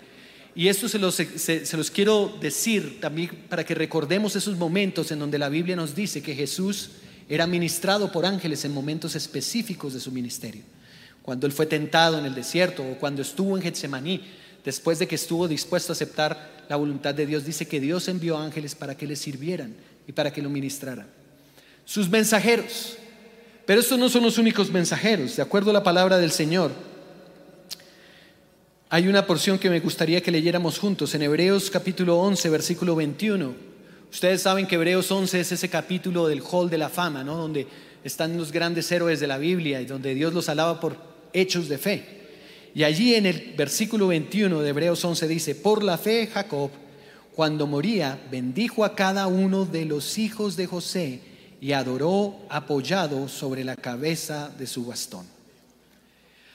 Y 0.56 0.70
esto 0.70 0.90
se 0.90 0.98
los, 0.98 1.16
se 1.16 1.78
los 1.78 1.92
quiero 1.92 2.36
decir 2.42 3.00
también 3.00 3.30
para 3.48 3.64
que 3.64 3.76
recordemos 3.76 4.36
esos 4.36 4.58
momentos 4.58 5.12
en 5.12 5.20
donde 5.20 5.38
la 5.38 5.50
Biblia 5.50 5.76
nos 5.76 5.96
dice 5.96 6.22
que 6.22 6.36
Jesús 6.36 6.92
era 7.30 7.46
ministrado 7.46 8.12
por 8.12 8.26
ángeles 8.26 8.66
en 8.66 8.74
momentos 8.74 9.16
específicos 9.16 9.94
de 9.94 10.00
su 10.00 10.12
ministerio. 10.12 10.64
Cuando 11.22 11.46
él 11.46 11.54
fue 11.54 11.66
tentado 11.66 12.18
en 12.18 12.26
el 12.26 12.34
desierto 12.34 12.84
o 12.84 12.98
cuando 12.98 13.22
estuvo 13.22 13.56
en 13.56 13.62
Getsemaní, 13.62 14.24
después 14.64 14.98
de 14.98 15.08
que 15.08 15.16
estuvo 15.16 15.48
dispuesto 15.48 15.92
a 15.92 15.96
aceptar 15.96 16.66
la 16.70 16.76
voluntad 16.76 17.14
de 17.14 17.26
Dios, 17.26 17.46
dice 17.46 17.68
que 17.68 17.80
Dios 17.80 18.08
envió 18.08 18.38
ángeles 18.38 18.76
para 18.76 18.96
que 18.96 19.06
le 19.06 19.16
sirvieran 19.16 19.76
y 20.08 20.14
para 20.14 20.32
que 20.32 20.42
lo 20.42 20.50
ministraran. 20.50 21.08
Sus 21.86 22.10
mensajeros, 22.10 22.98
pero 23.66 23.82
estos 23.82 24.00
no 24.00 24.10
son 24.10 24.24
los 24.24 24.38
únicos 24.38 24.72
mensajeros, 24.72 25.36
de 25.36 25.42
acuerdo 25.42 25.72
a 25.72 25.74
la 25.74 25.84
palabra 25.84 26.18
del 26.18 26.32
Señor. 26.32 26.72
Hay 28.90 29.08
una 29.10 29.28
porción 29.28 29.60
que 29.60 29.70
me 29.70 29.82
gustaría 29.82 30.22
que 30.22 30.32
leyéramos 30.32 30.80
juntos 30.80 31.14
en 31.14 31.24
Hebreos 31.24 31.70
capítulo 31.70 32.18
11, 32.20 32.50
versículo 32.50 32.96
21. 32.96 33.54
Ustedes 34.10 34.42
saben 34.42 34.66
que 34.66 34.76
Hebreos 34.76 35.12
11 35.12 35.42
es 35.42 35.52
ese 35.52 35.70
capítulo 35.70 36.28
del 36.28 36.42
Hall 36.42 36.70
de 36.70 36.78
la 36.78 36.88
Fama, 36.88 37.26
¿no? 37.26 37.36
donde 37.36 37.68
están 38.06 38.38
los 38.38 38.54
grandes 38.54 38.90
héroes 38.90 39.20
de 39.20 39.28
la 39.28 39.38
Biblia 39.38 39.82
y 39.82 39.86
donde 39.86 40.16
Dios 40.16 40.34
los 40.34 40.48
alaba 40.48 40.80
por 40.80 40.96
hechos 41.34 41.68
de 41.68 41.78
fe. 41.78 42.18
Y 42.74 42.84
allí 42.84 43.16
en 43.16 43.26
el 43.26 43.54
versículo 43.58 44.08
21 44.08 44.62
de 44.62 44.70
Hebreos 44.70 45.04
11 45.04 45.28
dice, 45.28 45.56
por 45.56 45.84
la 45.84 45.98
fe 45.98 46.28
Jacob, 46.28 46.70
cuando 47.38 47.68
moría, 47.68 48.20
bendijo 48.32 48.84
a 48.84 48.96
cada 48.96 49.28
uno 49.28 49.64
de 49.64 49.86
los 49.86 50.18
hijos 50.18 50.56
de 50.56 50.66
José 50.66 51.22
y 51.62 51.74
adoró 51.74 52.36
apoyado 52.50 53.28
sobre 53.28 53.64
la 53.64 53.76
cabeza 53.76 54.50
de 54.58 54.66
su 54.66 54.88
bastón. 54.88 55.24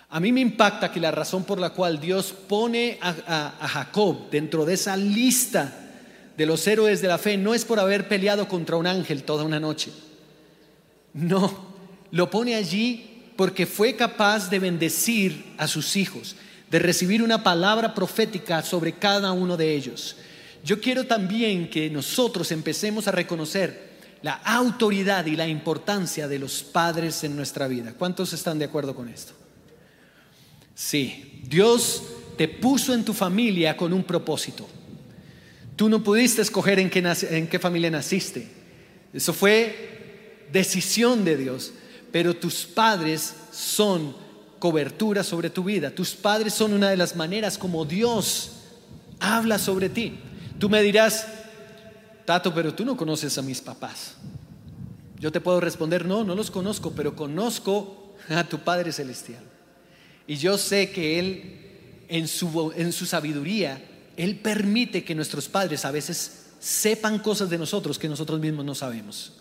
A 0.09 0.19
mí 0.19 0.33
me 0.33 0.41
impacta 0.41 0.91
que 0.91 0.99
la 0.99 1.13
razón 1.13 1.45
por 1.45 1.61
la 1.61 1.71
cual 1.71 2.01
Dios 2.01 2.33
pone 2.33 2.99
a, 3.01 3.69
Jacob 3.69 4.29
dentro 4.29 4.65
de 4.65 4.75
esa 4.75 4.97
lista 4.97 5.73
de 6.37 6.47
los 6.47 6.67
héroes 6.67 7.01
de 7.01 7.07
la 7.07 7.19
fe 7.19 7.37
no 7.37 7.55
es 7.55 7.65
por 7.65 7.79
haber 7.79 8.09
peleado 8.09 8.49
contra 8.49 8.75
un 8.75 8.89
ángel 8.89 9.23
toda 9.23 9.45
una 9.45 9.61
noche. 9.61 9.93
No, 11.15 11.65
lo 12.11 12.29
pone 12.29 12.57
allí 12.57 13.23
porque 13.37 13.67
fue 13.67 13.95
capaz 13.95 14.51
de 14.51 14.59
bendecir 14.59 15.55
a 15.59 15.69
sus 15.69 15.95
hijos, 15.95 16.35
de 16.73 16.81
recibir 16.81 17.23
una 17.23 17.45
palabra 17.45 17.95
profética 17.95 18.63
sobre 18.63 18.95
cada 18.95 19.31
uno 19.31 19.57
de 19.57 19.77
ellos. 19.77 20.17
Yo 20.65 20.81
quiero 20.81 21.05
también 21.05 21.69
que 21.69 21.91
nosotros 21.91 22.53
empecemos 22.53 23.09
a 23.09 23.13
reconocer 23.13 23.93
la 24.23 24.35
autoridad 24.35 25.27
y 25.27 25.35
la 25.35 25.49
importancia 25.49 26.29
de 26.29 26.39
los 26.39 26.63
padres 26.63 27.25
en 27.25 27.35
nuestra 27.35 27.67
vida. 27.67 27.95
¿Cuántos 27.99 28.33
están 28.33 28.59
de 28.59 28.67
acuerdo 28.67 28.95
con 28.95 29.09
esto? 29.09 29.33
Sí, 30.75 31.43
Dios 31.45 32.03
te 32.37 32.49
puso 32.49 32.95
en 32.95 33.05
tu 33.05 33.13
familia 33.13 33.77
con 33.77 33.93
un 33.93 34.05
propósito. 34.05 34.69
Tú 35.75 35.89
no 35.89 36.03
pudiste 36.03 36.43
escoger 36.43 36.79
en 36.79 36.91
qué, 36.91 36.99
en 37.31 37.49
qué 37.49 37.59
familia 37.59 37.91
naciste. 37.91 38.49
Eso 39.13 39.33
fue 39.33 40.47
decisión 40.53 41.25
de 41.25 41.37
Dios. 41.37 41.73
Pero 42.13 42.37
tus 42.37 42.67
padres 42.67 43.35
son 43.51 44.15
cobertura 44.59 45.25
sobre 45.25 45.51
tu 45.51 45.65
vida. 45.65 45.91
Tus 45.91 46.11
padres 46.15 46.55
son 46.55 46.73
una 46.73 46.91
de 46.91 46.97
las 46.97 47.17
maneras 47.17 47.59
como 47.59 47.85
Dios 47.85 48.53
habla 49.19 49.59
sobre 49.59 49.89
ti. 49.89 50.19
Tú 50.63 50.69
me 50.69 50.81
dirás, 50.81 51.27
Tato, 52.25 52.55
pero 52.55 52.73
tú 52.73 52.85
no 52.85 52.97
conoces 52.97 53.37
a 53.37 53.43
mis 53.43 53.61
papás. 53.61 54.15
Yo 55.19 55.33
te 55.33 55.41
puedo 55.41 55.61
responder, 55.61 56.07
no, 56.07 56.23
no 56.23 56.37
los 56.37 56.53
conozco, 56.53 56.93
pero 56.93 57.17
conozco 57.17 58.15
a 58.29 58.45
tu 58.45 58.61
Padre 58.61 58.93
Celestial. 58.93 59.43
Y 60.25 60.37
yo 60.37 60.57
sé 60.57 60.93
que 60.93 61.19
Él, 61.19 62.05
en 62.07 62.29
su, 62.29 62.73
en 62.77 62.93
su 62.93 63.07
sabiduría, 63.07 63.83
Él 64.17 64.37
permite 64.37 65.03
que 65.03 65.17
nuestros 65.17 65.49
padres 65.49 65.85
a 65.85 65.91
veces 65.91 66.51
sepan 66.61 67.19
cosas 67.19 67.51
de 67.51 67.59
nosotros 67.59 67.99
que 67.99 68.09
nosotros 68.09 68.39
mismos 68.39 68.65
no 68.65 68.77
sabemos. 68.77 69.33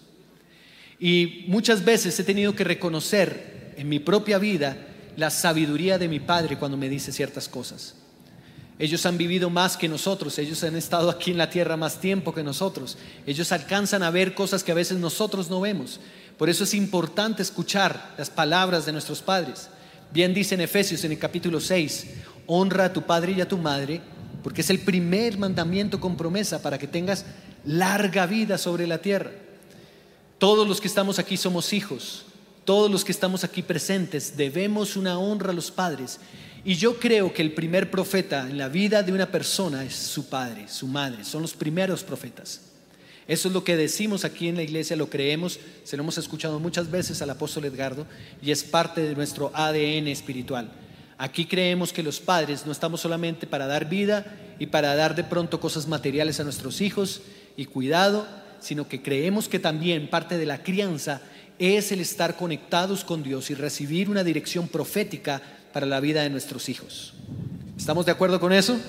Y 1.00 1.46
muchas 1.50 1.86
veces 1.86 2.20
he 2.20 2.24
tenido 2.24 2.56
que 2.56 2.64
reconocer 2.64 3.76
en 3.78 3.88
mi 3.88 4.00
propia 4.00 4.40
vida 4.40 4.76
la 5.18 5.30
sabiduría 5.30 6.00
de 6.00 6.08
mi 6.08 6.20
Padre 6.20 6.58
cuando 6.58 6.78
me 6.78 6.90
dice 6.90 7.12
ciertas 7.12 7.48
cosas. 7.48 8.01
Ellos 8.82 9.06
han 9.06 9.16
vivido 9.16 9.52
más 9.52 9.78
que 9.78 9.88
nosotros, 9.88 10.40
ellos 10.40 10.64
han 10.64 10.76
estado 10.76 11.12
aquí 11.12 11.30
en 11.30 11.38
la 11.38 11.52
tierra 11.52 11.78
más 11.78 12.02
tiempo 12.02 12.34
que 12.34 12.42
nosotros, 12.42 12.98
ellos 13.28 13.52
alcanzan 13.52 14.02
a 14.02 14.10
ver 14.10 14.34
cosas 14.34 14.64
que 14.64 14.72
a 14.72 14.76
veces 14.76 14.98
nosotros 14.98 15.52
no 15.52 15.62
vemos. 15.62 16.00
Por 16.36 16.50
eso 16.50 16.64
es 16.64 16.74
importante 16.74 17.44
escuchar 17.44 18.16
las 18.18 18.32
palabras 18.32 18.88
de 18.88 18.92
nuestros 18.92 19.22
padres. 19.22 19.70
Bien 20.12 20.34
dice 20.34 20.56
en 20.56 20.62
Efesios 20.62 21.04
en 21.04 21.12
el 21.12 21.20
capítulo 21.20 21.60
6, 21.62 22.08
honra 22.48 22.86
a 22.86 22.94
tu 22.94 23.04
padre 23.04 23.34
y 23.34 23.42
a 23.42 23.48
tu 23.48 23.60
madre, 23.60 24.02
porque 24.42 24.62
es 24.62 24.72
el 24.72 24.80
primer 24.80 25.38
mandamiento 25.38 26.00
con 26.00 26.18
promesa 26.18 26.60
para 26.64 26.80
que 26.80 26.88
tengas 26.88 27.26
larga 27.64 28.26
vida 28.26 28.58
sobre 28.58 28.88
la 28.88 28.98
tierra. 28.98 29.30
Todos 30.40 30.68
los 30.68 30.82
que 30.82 30.88
estamos 30.88 31.20
aquí 31.20 31.38
somos 31.38 31.72
hijos, 31.72 32.26
todos 32.66 32.90
los 32.90 33.06
que 33.06 33.12
estamos 33.12 33.44
aquí 33.44 33.62
presentes 33.62 34.36
debemos 34.36 34.96
una 34.96 35.20
honra 35.20 35.52
a 35.52 35.54
los 35.54 35.70
padres 35.70 36.20
y 36.64 36.76
yo 36.76 37.00
creo 37.00 37.34
que 37.34 37.42
el 37.42 37.54
primer 37.54 37.90
profeta 37.90 38.48
en 38.48 38.58
la 38.58 38.70
vida 38.70 39.02
de 39.02 39.12
una 39.12 39.32
persona 39.32 39.84
es 39.84 39.96
su 39.96 40.30
padre, 40.30 40.68
su 40.68 40.88
madre, 40.88 41.24
son 41.24 41.42
los 41.42 41.54
primeros 41.54 42.04
profetas. 42.04 42.62
Eso 43.28 43.48
es 43.48 43.54
lo 43.54 43.64
que 43.64 43.78
decimos 43.78 44.26
aquí 44.26 44.48
en 44.48 44.56
la 44.56 44.64
iglesia, 44.64 44.96
lo 44.96 45.10
creemos, 45.10 45.60
se 45.84 45.96
lo 45.96 46.04
hemos 46.04 46.18
escuchado 46.18 46.60
muchas 46.60 46.92
veces 46.92 47.22
al 47.22 47.30
apóstol 47.30 47.66
Edgardo 47.66 48.06
y 48.42 48.52
es 48.52 48.64
parte 48.64 49.02
de 49.02 49.16
nuestro 49.16 49.52
ADN 49.54 50.08
espiritual. 50.08 50.72
Aquí 51.18 51.46
creemos 51.46 51.94
que 51.94 52.04
los 52.04 52.20
padres 52.20 52.66
no 52.66 52.72
estamos 52.72 53.02
solamente 53.02 53.48
para 53.48 53.68
dar 53.68 53.88
vida 53.88 54.26
y 54.60 54.68
para 54.68 54.96
dar 54.96 55.16
de 55.16 55.24
pronto 55.24 55.60
cosas 55.60 55.88
materiales 55.88 56.40
a 56.40 56.44
nuestros 56.44 56.82
hijos 56.82 57.22
y 57.56 57.66
cuidado, 57.66 58.28
sino 58.60 58.88
que 58.88 59.02
creemos 59.02 59.48
que 59.48 59.60
también 59.60 60.10
parte 60.10 60.38
de 60.38 60.46
la 60.46 60.64
crianza 60.64 61.22
es 61.60 61.92
el 61.92 62.00
estar 62.00 62.38
conectados 62.38 63.04
con 63.04 63.22
Dios 63.22 63.52
y 63.52 63.54
recibir 63.54 64.10
una 64.10 64.24
dirección 64.24 64.68
profética 64.68 65.42
para 65.72 65.86
la 65.86 66.00
vida 66.00 66.24
de 66.24 66.30
nuestros 66.30 66.70
hijos. 66.70 67.14
¿Estamos 67.78 68.06
de 68.06 68.12
acuerdo 68.12 68.40
con 68.40 68.54
eso? 68.54 68.80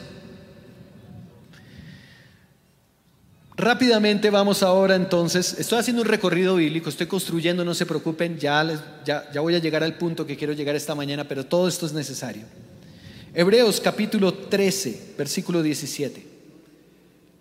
Rápidamente 3.56 4.30
vamos 4.30 4.62
ahora 4.62 4.96
entonces, 4.96 5.56
estoy 5.58 5.78
haciendo 5.78 6.02
un 6.02 6.08
recorrido 6.08 6.56
bíblico, 6.56 6.88
estoy 6.88 7.06
construyendo, 7.06 7.64
no 7.64 7.74
se 7.74 7.86
preocupen, 7.86 8.38
ya, 8.38 9.00
ya, 9.04 9.30
ya 9.32 9.40
voy 9.40 9.54
a 9.54 9.58
llegar 9.58 9.84
al 9.84 9.96
punto 9.98 10.26
que 10.26 10.36
quiero 10.36 10.52
llegar 10.52 10.74
esta 10.74 10.94
mañana, 10.94 11.28
pero 11.28 11.46
todo 11.46 11.68
esto 11.68 11.86
es 11.86 11.92
necesario. 11.92 12.44
Hebreos 13.34 13.80
capítulo 13.80 14.34
13, 14.34 15.14
versículo 15.16 15.62
17. 15.62 16.26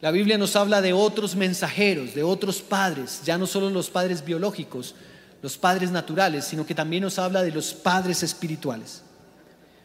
La 0.02 0.12
Biblia 0.12 0.38
nos 0.38 0.56
habla 0.56 0.82
de 0.82 0.94
otros 0.94 1.36
mensajeros, 1.36 2.14
de 2.14 2.24
otros 2.24 2.62
padres, 2.62 3.22
ya 3.24 3.38
no 3.38 3.48
solo 3.48 3.70
los 3.70 3.90
padres 3.90 4.24
biológicos, 4.24 4.96
los 5.42 5.58
padres 5.58 5.92
naturales, 5.92 6.46
sino 6.46 6.66
que 6.66 6.76
también 6.76 7.04
nos 7.04 7.20
habla 7.20 7.44
de 7.44 7.52
los 7.52 7.74
padres 7.74 8.22
espirituales. 8.24 9.02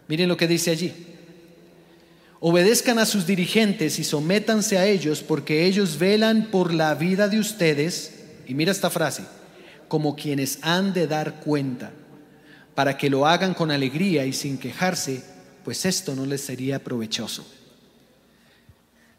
Miren 0.09 0.29
lo 0.29 0.37
que 0.37 0.49
dice 0.49 0.71
allí. 0.71 0.93
Obedezcan 2.41 2.99
a 2.99 3.07
sus 3.07 3.27
dirigentes 3.27 3.99
y 3.99 4.05
sométanse 4.05 4.79
a 4.79 4.87
ellos 4.87 5.23
porque 5.23 5.65
ellos 5.65 5.99
velan 5.99 6.51
por 6.51 6.73
la 6.73 6.95
vida 6.95 7.29
de 7.29 7.39
ustedes, 7.39 8.13
y 8.47 8.55
mira 8.55 8.73
esta 8.73 8.91
frase, 8.91 9.25
como 9.89 10.15
quienes 10.15 10.59
han 10.63 10.93
de 10.93 11.07
dar 11.07 11.41
cuenta, 11.41 11.93
para 12.75 12.99
que 12.99 13.11
lo 13.11 13.27
hagan 13.27 13.55
con 13.55 13.71
alegría 13.71 14.27
y 14.27 14.33
sin 14.33 14.59
quejarse, 14.59 15.23
pues 15.65 15.87
esto 15.87 16.15
no 16.15 16.27
les 16.27 16.43
sería 16.43 16.79
provechoso. 16.85 17.47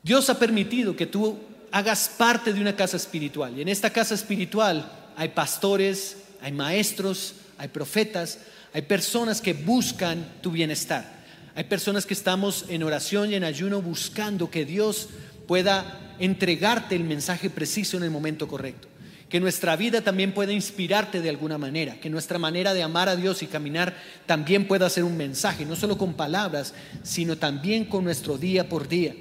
Dios 0.03 0.29
ha 0.29 0.39
permitido 0.39 0.96
que 0.96 1.08
tú 1.08 1.38
hagas 1.72 2.10
parte 2.17 2.53
de 2.53 2.62
una 2.62 2.75
casa 2.75 2.98
espiritual, 2.98 3.58
y 3.58 3.62
en 3.62 3.67
esta 3.67 3.89
casa 3.89 4.13
espiritual 4.13 4.89
hay 5.17 5.29
pastores, 5.29 6.17
hay 6.39 6.51
maestros, 6.51 7.34
hay 7.58 7.67
profetas, 7.67 8.38
hay 8.74 8.81
personas 8.83 9.41
que 9.41 9.53
buscan 9.53 10.25
tu 10.41 10.51
bienestar. 10.51 11.17
Hay 11.55 11.63
personas 11.63 12.05
que 12.05 12.13
estamos 12.13 12.65
en 12.69 12.83
oración 12.83 13.31
y 13.31 13.36
en 13.36 13.43
ayuno 13.43 13.81
buscando 13.81 14.51
que 14.51 14.65
Dios 14.65 15.09
pueda 15.47 16.15
entregarte 16.19 16.95
el 16.95 17.03
mensaje 17.03 17.50
preciso 17.50 17.97
en 17.97 18.03
el 18.03 18.12
momento 18.12 18.47
correcto. 18.47 18.88
Que 19.29 19.39
nuestra 19.39 19.75
vida 19.75 20.01
también 20.01 20.33
pueda 20.33 20.53
inspirarte 20.53 21.19
de 21.19 21.29
alguna 21.29 21.57
manera. 21.57 22.00
Que 22.00 22.09
nuestra 22.09 22.38
manera 22.38 22.74
de 22.74 22.83
amar 22.83 23.09
a 23.09 23.15
Dios 23.15 23.41
y 23.41 23.47
caminar 23.47 23.95
también 24.25 24.67
pueda 24.67 24.89
ser 24.89 25.03
un 25.03 25.17
mensaje, 25.17 25.65
no 25.65 25.75
solo 25.75 25.97
con 25.97 26.13
palabras, 26.13 26.74
sino 27.03 27.38
también 27.38 27.86
con 27.86 28.03
nuestro 28.03 28.38
día 28.38 28.69
por 28.69 28.88
día. 28.88 29.15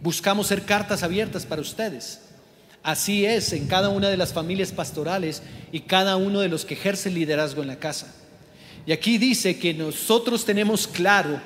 Buscamos 0.00 0.46
ser 0.46 0.62
cartas 0.62 1.02
abiertas 1.02 1.46
para 1.46 1.60
ustedes. 1.60 2.20
Así 2.82 3.24
es 3.24 3.52
en 3.52 3.68
cada 3.68 3.90
una 3.90 4.08
de 4.08 4.16
las 4.16 4.32
familias 4.32 4.72
pastorales 4.72 5.42
y 5.70 5.80
cada 5.80 6.16
uno 6.16 6.40
de 6.40 6.48
los 6.48 6.64
que 6.64 6.74
ejercen 6.74 7.14
liderazgo 7.14 7.62
en 7.62 7.68
la 7.68 7.78
casa. 7.78 8.21
Y 8.86 8.92
aquí 8.92 9.18
dice 9.18 9.58
que 9.58 9.74
nosotros 9.74 10.44
tenemos 10.44 10.88
claro 10.88 11.40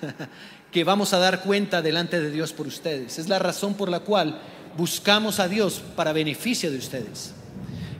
que 0.72 0.84
vamos 0.84 1.12
a 1.12 1.18
dar 1.18 1.42
cuenta 1.42 1.82
delante 1.82 2.20
de 2.20 2.30
Dios 2.30 2.52
por 2.52 2.66
ustedes. 2.66 3.18
Es 3.18 3.28
la 3.28 3.38
razón 3.38 3.74
por 3.74 3.88
la 3.88 4.00
cual 4.00 4.40
buscamos 4.76 5.40
a 5.40 5.48
Dios 5.48 5.82
para 5.96 6.12
beneficio 6.12 6.70
de 6.70 6.78
ustedes. 6.78 7.32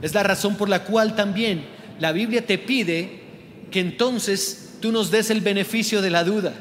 Es 0.00 0.14
la 0.14 0.23
razón 0.23 0.57
por 0.57 0.68
la 0.68 0.85
cual 0.85 1.16
también 1.16 1.66
la 1.99 2.12
Biblia 2.12 2.47
te 2.47 2.59
pide 2.59 3.23
que 3.71 3.80
entonces 3.80 4.76
tú 4.80 4.92
nos 4.92 5.11
des 5.11 5.30
el 5.30 5.40
beneficio 5.40 6.00
de 6.00 6.11
la 6.11 6.25
duda. 6.25 6.54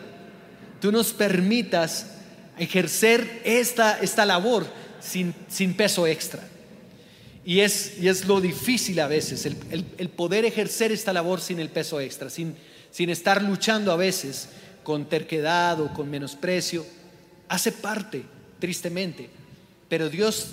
Tú 0.81 0.91
nos 0.91 1.13
permitas 1.13 2.11
ejercer 2.57 3.41
esta, 3.45 3.99
esta 3.99 4.25
labor 4.25 4.65
sin, 4.99 5.33
sin 5.47 5.75
peso 5.75 6.07
extra. 6.07 6.41
Y 7.47 7.61
es, 7.61 7.93
y 8.01 8.09
es 8.09 8.25
lo 8.25 8.41
difícil 8.41 8.99
a 8.99 9.07
veces, 9.07 9.45
el, 9.45 10.09
poder 10.09 10.43
ejercer 10.43 10.91
esta 10.91 11.13
labor 11.13 11.39
sin 11.39 11.61
el 11.61 11.69
peso 11.69 12.01
extra, 12.01 12.29
sin, 12.29 12.57
sin 12.91 13.09
estar 13.09 13.41
luchando 13.41 13.93
a 13.93 13.95
veces 13.95 14.49
con 14.83 15.05
terquedad 15.05 15.79
o 15.79 15.93
con 15.93 16.09
menosprecio. 16.09 16.85
Hace 17.47 17.71
parte, 17.71 18.23
tristemente. 18.59 19.29
Pero 19.87 20.09
Dios, 20.09 20.47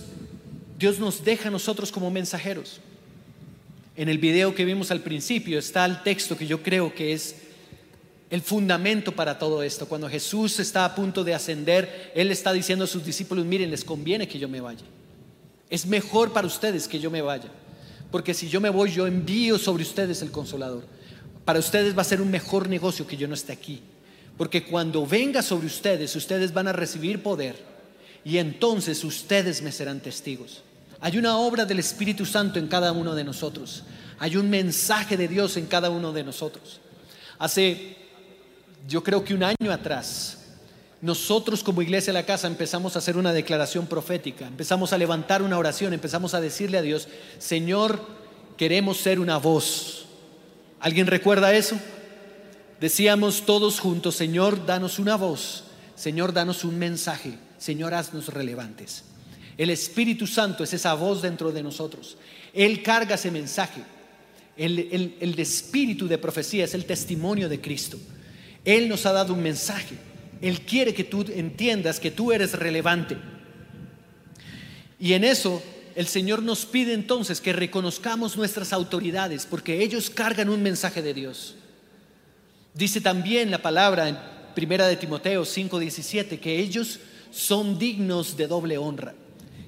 Dios 0.78 1.00
nos 1.00 1.24
deja 1.24 1.48
a 1.48 1.50
nosotros 1.50 1.90
como 1.90 2.12
mensajeros. 2.12 2.80
En 3.96 4.08
el 4.08 4.18
video 4.18 4.54
que 4.54 4.64
vimos 4.64 4.92
al 4.92 5.00
principio 5.00 5.58
está 5.58 5.84
el 5.86 6.00
texto 6.04 6.36
que 6.36 6.46
yo 6.46 6.62
creo 6.62 6.94
que 6.94 7.12
es 7.12 7.34
el 8.30 8.40
fundamento 8.40 9.10
para 9.10 9.36
todo 9.36 9.64
esto. 9.64 9.88
Cuando 9.88 10.08
Jesús 10.08 10.60
está 10.60 10.84
a 10.84 10.94
punto 10.94 11.24
de 11.24 11.34
ascender, 11.34 12.12
Él 12.14 12.30
está 12.30 12.52
diciendo 12.52 12.84
a 12.84 12.88
sus 12.88 13.04
discípulos, 13.04 13.44
miren, 13.44 13.72
les 13.72 13.82
conviene 13.82 14.28
que 14.28 14.38
yo 14.38 14.48
me 14.48 14.60
vaya. 14.60 14.84
Es 15.70 15.86
mejor 15.86 16.32
para 16.32 16.46
ustedes 16.46 16.86
que 16.86 17.00
yo 17.00 17.10
me 17.10 17.22
vaya, 17.22 17.48
porque 18.10 18.34
si 18.34 18.48
yo 18.48 18.60
me 18.60 18.70
voy, 18.70 18.92
yo 18.92 19.06
envío 19.06 19.58
sobre 19.58 19.82
ustedes 19.82 20.22
el 20.22 20.30
consolador. 20.30 20.84
Para 21.44 21.58
ustedes 21.58 21.96
va 21.96 22.02
a 22.02 22.06
ser 22.06 22.20
un 22.20 22.30
mejor 22.30 22.68
negocio 22.68 23.06
que 23.06 23.16
yo 23.16 23.28
no 23.28 23.34
esté 23.34 23.52
aquí, 23.52 23.80
porque 24.36 24.64
cuando 24.64 25.06
venga 25.06 25.42
sobre 25.42 25.66
ustedes, 25.66 26.14
ustedes 26.16 26.52
van 26.52 26.68
a 26.68 26.72
recibir 26.72 27.22
poder 27.22 27.56
y 28.24 28.38
entonces 28.38 29.04
ustedes 29.04 29.62
me 29.62 29.70
serán 29.70 30.00
testigos. 30.00 30.62
Hay 31.00 31.18
una 31.18 31.36
obra 31.36 31.66
del 31.66 31.78
Espíritu 31.80 32.24
Santo 32.24 32.58
en 32.58 32.66
cada 32.66 32.92
uno 32.92 33.14
de 33.14 33.24
nosotros. 33.24 33.82
Hay 34.18 34.36
un 34.36 34.48
mensaje 34.48 35.16
de 35.16 35.28
Dios 35.28 35.56
en 35.56 35.66
cada 35.66 35.90
uno 35.90 36.12
de 36.12 36.24
nosotros. 36.24 36.80
Hace, 37.38 37.96
yo 38.88 39.02
creo 39.02 39.22
que 39.22 39.34
un 39.34 39.42
año 39.42 39.70
atrás, 39.70 40.43
nosotros 41.04 41.62
como 41.62 41.82
iglesia 41.82 42.12
de 42.12 42.20
la 42.20 42.26
casa 42.26 42.46
empezamos 42.46 42.96
a 42.96 42.98
hacer 42.98 43.16
una 43.16 43.32
declaración 43.32 43.86
profética, 43.86 44.46
empezamos 44.46 44.92
a 44.92 44.98
levantar 44.98 45.42
una 45.42 45.58
oración, 45.58 45.92
empezamos 45.92 46.34
a 46.34 46.40
decirle 46.40 46.78
a 46.78 46.82
Dios, 46.82 47.08
Señor, 47.38 48.00
queremos 48.56 48.98
ser 48.98 49.20
una 49.20 49.36
voz 49.38 50.04
¿Alguien 50.84 51.06
recuerda 51.06 51.54
eso? 51.54 51.80
Decíamos 52.78 53.46
todos 53.46 53.80
juntos, 53.80 54.16
Señor, 54.16 54.66
danos 54.66 54.98
una 54.98 55.16
voz, 55.16 55.64
Señor, 55.94 56.34
danos 56.34 56.62
un 56.62 56.78
mensaje, 56.78 57.38
Señor, 57.56 57.94
haznos 57.94 58.28
relevantes. 58.28 59.02
El 59.56 59.70
Espíritu 59.70 60.26
Santo 60.26 60.62
es 60.62 60.74
esa 60.74 60.92
voz 60.92 61.22
dentro 61.22 61.52
de 61.52 61.62
nosotros. 61.62 62.18
Él 62.52 62.82
carga 62.82 63.14
ese 63.14 63.30
mensaje. 63.30 63.80
El, 64.58 65.16
el, 65.18 65.38
espíritu 65.38 66.06
de 66.06 66.18
profecía 66.18 66.66
es 66.66 66.74
el 66.74 66.84
testimonio 66.84 67.48
de 67.48 67.62
Cristo. 67.62 67.96
Él 68.62 68.86
nos 68.86 69.06
ha 69.06 69.12
dado 69.12 69.32
un 69.32 69.42
mensaje. 69.42 69.96
Él 70.46 70.60
quiere 70.60 70.92
que 70.92 71.04
tú 71.04 71.24
entiendas 71.34 71.98
que 71.98 72.10
tú 72.10 72.30
eres 72.30 72.52
relevante. 72.52 73.16
Y 75.00 75.14
en 75.14 75.24
eso 75.24 75.62
el 75.94 76.06
Señor 76.06 76.42
nos 76.42 76.66
pide 76.66 76.92
entonces 76.92 77.40
que 77.40 77.54
reconozcamos 77.54 78.36
nuestras 78.36 78.74
autoridades, 78.74 79.46
porque 79.46 79.82
ellos 79.82 80.10
cargan 80.10 80.50
un 80.50 80.62
mensaje 80.62 81.00
de 81.00 81.14
Dios. 81.14 81.54
Dice 82.74 83.00
también 83.00 83.50
la 83.50 83.62
palabra 83.62 84.06
en 84.06 84.18
Primera 84.54 84.86
de 84.86 84.96
Timoteo 84.96 85.46
5:17 85.46 86.38
que 86.38 86.58
ellos 86.58 87.00
son 87.30 87.78
dignos 87.78 88.36
de 88.36 88.46
doble 88.46 88.76
honra 88.76 89.14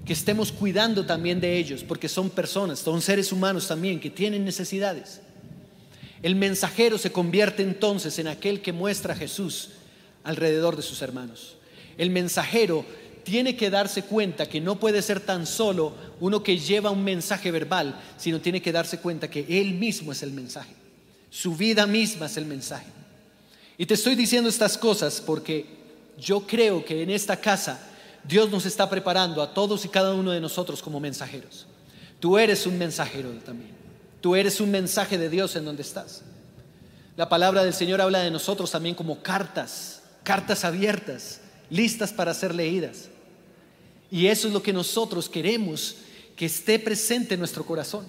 que 0.05 0.13
estemos 0.13 0.53
cuidando 0.53 1.05
también 1.05 1.41
de 1.41 1.57
ellos, 1.57 1.83
porque 1.83 2.09
son 2.09 2.31
personas, 2.31 2.79
son 2.79 3.03
seres 3.03 3.33
humanos 3.33 3.67
también 3.67 3.99
que 3.99 4.09
tienen 4.09 4.45
necesidades. 4.45 5.21
El 6.23 6.37
mensajero 6.37 6.97
se 6.97 7.11
convierte 7.11 7.63
entonces 7.65 8.19
en 8.21 8.29
aquel 8.29 8.61
que 8.61 8.73
muestra 8.73 9.15
a 9.15 9.17
Jesús 9.17 9.71
alrededor 10.27 10.77
de 10.77 10.83
sus 10.83 11.01
hermanos. 11.01 11.57
El 11.97 12.11
mensajero 12.11 12.85
tiene 13.23 13.57
que 13.57 13.71
darse 13.71 14.03
cuenta 14.03 14.47
que 14.49 14.61
no 14.61 14.79
puede 14.79 15.01
ser 15.03 15.21
tan 15.21 15.47
solo 15.47 15.95
uno 16.21 16.43
que 16.43 16.59
lleva 16.59 16.91
un 16.91 17.03
mensaje 17.03 17.51
verbal, 17.51 17.99
sino 18.19 18.41
tiene 18.41 18.61
que 18.61 18.73
darse 18.73 18.99
cuenta 18.99 19.31
que 19.31 19.47
él 19.49 19.75
mismo 19.75 20.13
es 20.13 20.23
el 20.23 20.33
mensaje. 20.33 20.75
Su 21.31 21.57
vida 21.57 21.87
misma 21.87 22.27
es 22.27 22.37
el 22.37 22.45
mensaje. 22.45 22.87
Y 23.79 23.87
te 23.87 23.95
estoy 23.95 24.15
diciendo 24.15 24.49
estas 24.49 24.77
cosas 24.77 25.23
porque 25.25 25.67
yo 26.19 26.47
creo 26.47 26.85
que 26.85 27.03
en 27.03 27.11
esta 27.11 27.37
casa 27.37 27.81
Dios 28.25 28.51
nos 28.51 28.67
está 28.67 28.89
preparando 28.89 29.43
a 29.43 29.53
todos 29.53 29.85
y 29.85 29.89
cada 29.89 30.15
uno 30.15 30.33
de 30.33 30.41
nosotros 30.41 30.83
como 30.83 31.01
mensajeros. 31.01 31.67
Tú 32.21 32.39
eres 32.39 32.67
un 32.67 32.79
mensajero 32.79 33.31
también. 33.45 33.71
Tú 34.21 34.35
eres 34.35 34.61
un 34.61 34.71
mensaje 34.71 35.19
de 35.19 35.29
Dios 35.29 35.55
en 35.57 35.65
donde 35.65 35.83
estás. 35.83 36.23
La 37.17 37.29
palabra 37.29 37.65
del 37.65 37.75
Señor 37.75 38.01
habla 38.01 38.21
de 38.21 38.31
nosotros 38.31 38.71
también 38.71 38.95
como 38.95 39.23
cartas, 39.23 39.96
cartas 40.27 40.65
abiertas, 40.65 41.41
listas 41.71 42.13
para 42.13 42.35
ser 42.35 42.53
leídas. 42.53 43.09
Y 44.11 44.27
eso 44.27 44.49
es 44.49 44.53
lo 44.53 44.61
que 44.61 44.73
nosotros 44.73 45.29
queremos 45.29 45.99
que 46.35 46.47
esté 46.47 46.81
presente 46.81 47.35
en 47.35 47.41
nuestro 47.41 47.65
corazón. 47.65 48.05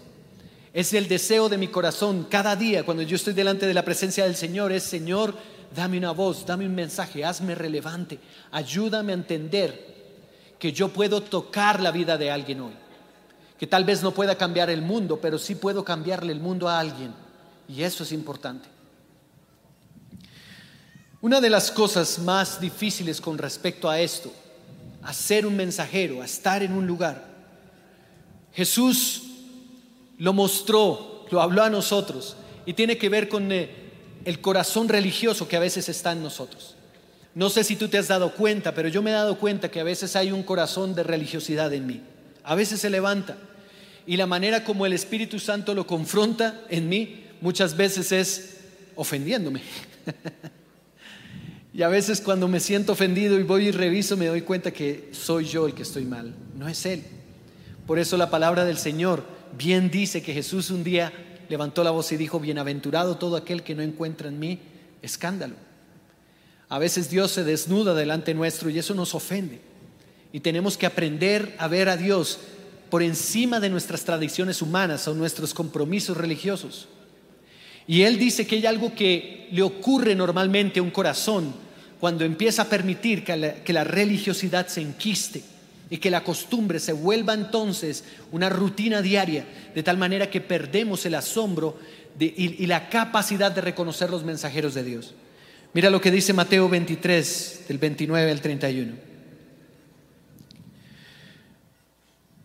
Es 0.73 0.93
el 0.93 1.07
deseo 1.07 1.47
de 1.47 1.59
mi 1.59 1.67
corazón 1.67 2.25
cada 2.27 2.55
día 2.55 2.83
cuando 2.83 3.03
yo 3.03 3.15
estoy 3.15 3.33
delante 3.33 3.67
de 3.67 3.73
la 3.75 3.85
presencia 3.85 4.23
del 4.23 4.35
Señor, 4.35 4.71
es 4.71 4.81
Señor, 4.81 5.35
dame 5.75 5.99
una 5.99 6.09
voz, 6.11 6.43
dame 6.43 6.65
un 6.65 6.73
mensaje, 6.73 7.23
hazme 7.23 7.53
relevante, 7.53 8.17
ayúdame 8.49 9.11
a 9.11 9.15
entender 9.15 9.95
que 10.57 10.73
yo 10.73 10.89
puedo 10.89 11.21
tocar 11.21 11.79
la 11.81 11.91
vida 11.91 12.17
de 12.17 12.31
alguien 12.31 12.61
hoy. 12.61 12.73
Que 13.59 13.67
tal 13.67 13.83
vez 13.85 14.01
no 14.01 14.11
pueda 14.11 14.35
cambiar 14.35 14.71
el 14.71 14.81
mundo, 14.81 15.19
pero 15.21 15.37
sí 15.37 15.53
puedo 15.53 15.85
cambiarle 15.85 16.33
el 16.33 16.39
mundo 16.39 16.67
a 16.67 16.79
alguien. 16.79 17.13
Y 17.69 17.83
eso 17.83 18.03
es 18.03 18.11
importante. 18.11 18.76
Una 21.19 21.41
de 21.41 21.49
las 21.49 21.71
cosas 21.71 22.19
más 22.19 22.61
difíciles 22.61 23.19
con 23.19 23.37
respecto 23.37 23.89
a 23.89 23.99
esto, 23.99 24.31
a 25.01 25.13
ser 25.13 25.47
un 25.47 25.55
mensajero, 25.55 26.23
estar 26.23 26.61
en 26.61 26.73
un 26.73 26.85
lugar, 26.85 27.25
Jesús 28.53 29.23
lo 30.19 30.33
mostró, 30.33 31.25
lo 31.31 31.41
habló 31.41 31.63
a 31.63 31.69
nosotros 31.69 32.35
y 32.65 32.73
tiene 32.73 32.97
que 32.97 33.09
ver 33.09 33.29
con 33.29 33.51
eh, 33.51 33.69
el 34.25 34.41
corazón 34.41 34.89
religioso 34.89 35.47
que 35.47 35.57
a 35.57 35.61
veces 35.61 35.89
está 35.89 36.11
en 36.11 36.21
nosotros. 36.21 36.75
No 37.33 37.49
sé 37.49 37.63
si 37.63 37.75
tú 37.75 37.87
te 37.87 37.97
has 37.97 38.07
dado 38.07 38.33
cuenta, 38.33 38.73
pero 38.73 38.89
yo 38.89 39.01
me 39.01 39.11
he 39.11 39.13
dado 39.13 39.37
cuenta 39.37 39.69
que 39.69 39.79
a 39.79 39.83
veces 39.83 40.15
hay 40.15 40.31
un 40.31 40.43
corazón 40.43 40.95
de 40.95 41.03
religiosidad 41.03 41.71
en 41.73 41.85
mí. 41.85 42.01
A 42.43 42.55
veces 42.55 42.79
se 42.79 42.89
levanta. 42.89 43.37
Y 44.07 44.17
la 44.17 44.25
manera 44.25 44.63
como 44.63 44.85
el 44.85 44.93
Espíritu 44.93 45.39
Santo 45.39 45.75
lo 45.75 45.85
confronta 45.85 46.61
en 46.69 46.89
mí 46.89 47.25
muchas 47.41 47.77
veces 47.77 48.11
es 48.11 48.57
ofendiéndome. 48.95 49.61
y 51.77 51.83
a 51.83 51.89
veces 51.89 52.21
cuando 52.21 52.47
me 52.47 52.59
siento 52.59 52.93
ofendido 52.93 53.39
y 53.39 53.43
voy 53.43 53.67
y 53.67 53.71
reviso 53.71 54.17
me 54.17 54.25
doy 54.25 54.41
cuenta 54.41 54.71
que 54.71 55.09
soy 55.11 55.45
yo 55.45 55.67
el 55.67 55.75
que 55.75 55.83
estoy 55.83 56.05
mal, 56.05 56.33
no 56.55 56.67
es 56.67 56.83
Él. 56.87 57.03
Por 57.85 57.99
eso 57.99 58.17
la 58.17 58.31
palabra 58.31 58.65
del 58.65 58.79
Señor 58.79 59.23
bien 59.55 59.91
dice 59.91 60.23
que 60.23 60.33
Jesús 60.33 60.71
un 60.71 60.83
día 60.83 61.13
levantó 61.49 61.83
la 61.83 61.91
voz 61.91 62.11
y 62.11 62.17
dijo, 62.17 62.39
bienaventurado 62.39 63.17
todo 63.17 63.35
aquel 63.35 63.61
que 63.61 63.75
no 63.75 63.83
encuentra 63.83 64.27
en 64.27 64.39
mí 64.39 64.57
escándalo. 65.03 65.53
A 66.67 66.79
veces 66.79 67.11
Dios 67.11 67.29
se 67.29 67.43
desnuda 67.43 67.93
delante 67.93 68.33
nuestro 68.33 68.71
y 68.71 68.79
eso 68.79 68.95
nos 68.95 69.13
ofende. 69.13 69.61
Y 70.33 70.39
tenemos 70.39 70.77
que 70.77 70.87
aprender 70.87 71.55
a 71.59 71.67
ver 71.67 71.89
a 71.89 71.97
Dios 71.97 72.39
por 72.89 73.03
encima 73.03 73.59
de 73.59 73.69
nuestras 73.69 74.03
tradiciones 74.03 74.63
humanas 74.63 75.07
o 75.07 75.13
nuestros 75.13 75.53
compromisos 75.53 76.17
religiosos. 76.17 76.87
Y 77.85 78.01
Él 78.01 78.17
dice 78.17 78.47
que 78.47 78.55
hay 78.55 78.65
algo 78.65 78.95
que 78.95 79.47
le 79.51 79.61
ocurre 79.61 80.15
normalmente 80.15 80.79
a 80.79 80.83
un 80.83 80.89
corazón 80.89 81.66
cuando 81.99 82.25
empieza 82.25 82.63
a 82.63 82.69
permitir 82.69 83.23
que 83.23 83.73
la, 83.73 83.83
religiosidad 83.83 84.67
se 84.67 84.81
enquiste 84.81 85.43
y 85.89 85.97
que 85.97 86.11
la 86.11 86.23
costumbre 86.23 86.79
se 86.79 86.93
vuelva 86.93 87.33
entonces 87.33 88.03
una 88.31 88.49
rutina 88.49 89.01
diaria, 89.01 89.45
de 89.73 89.83
tal 89.83 89.97
manera 89.97 90.29
que 90.29 90.41
perdemos 90.41 91.05
el 91.05 91.15
asombro 91.15 91.77
y 92.19 92.65
la 92.65 92.89
capacidad 92.89 93.51
de 93.51 93.61
reconocer 93.61 94.09
los 94.09 94.23
mensajeros 94.23 94.73
de 94.73 94.83
Dios. 94.83 95.13
Mira 95.73 95.89
lo 95.89 96.01
que 96.01 96.11
dice 96.11 96.33
Mateo 96.33 96.67
23, 96.69 97.65
del 97.67 97.77
29 97.77 98.31
al 98.31 98.41
31. 98.41 99.07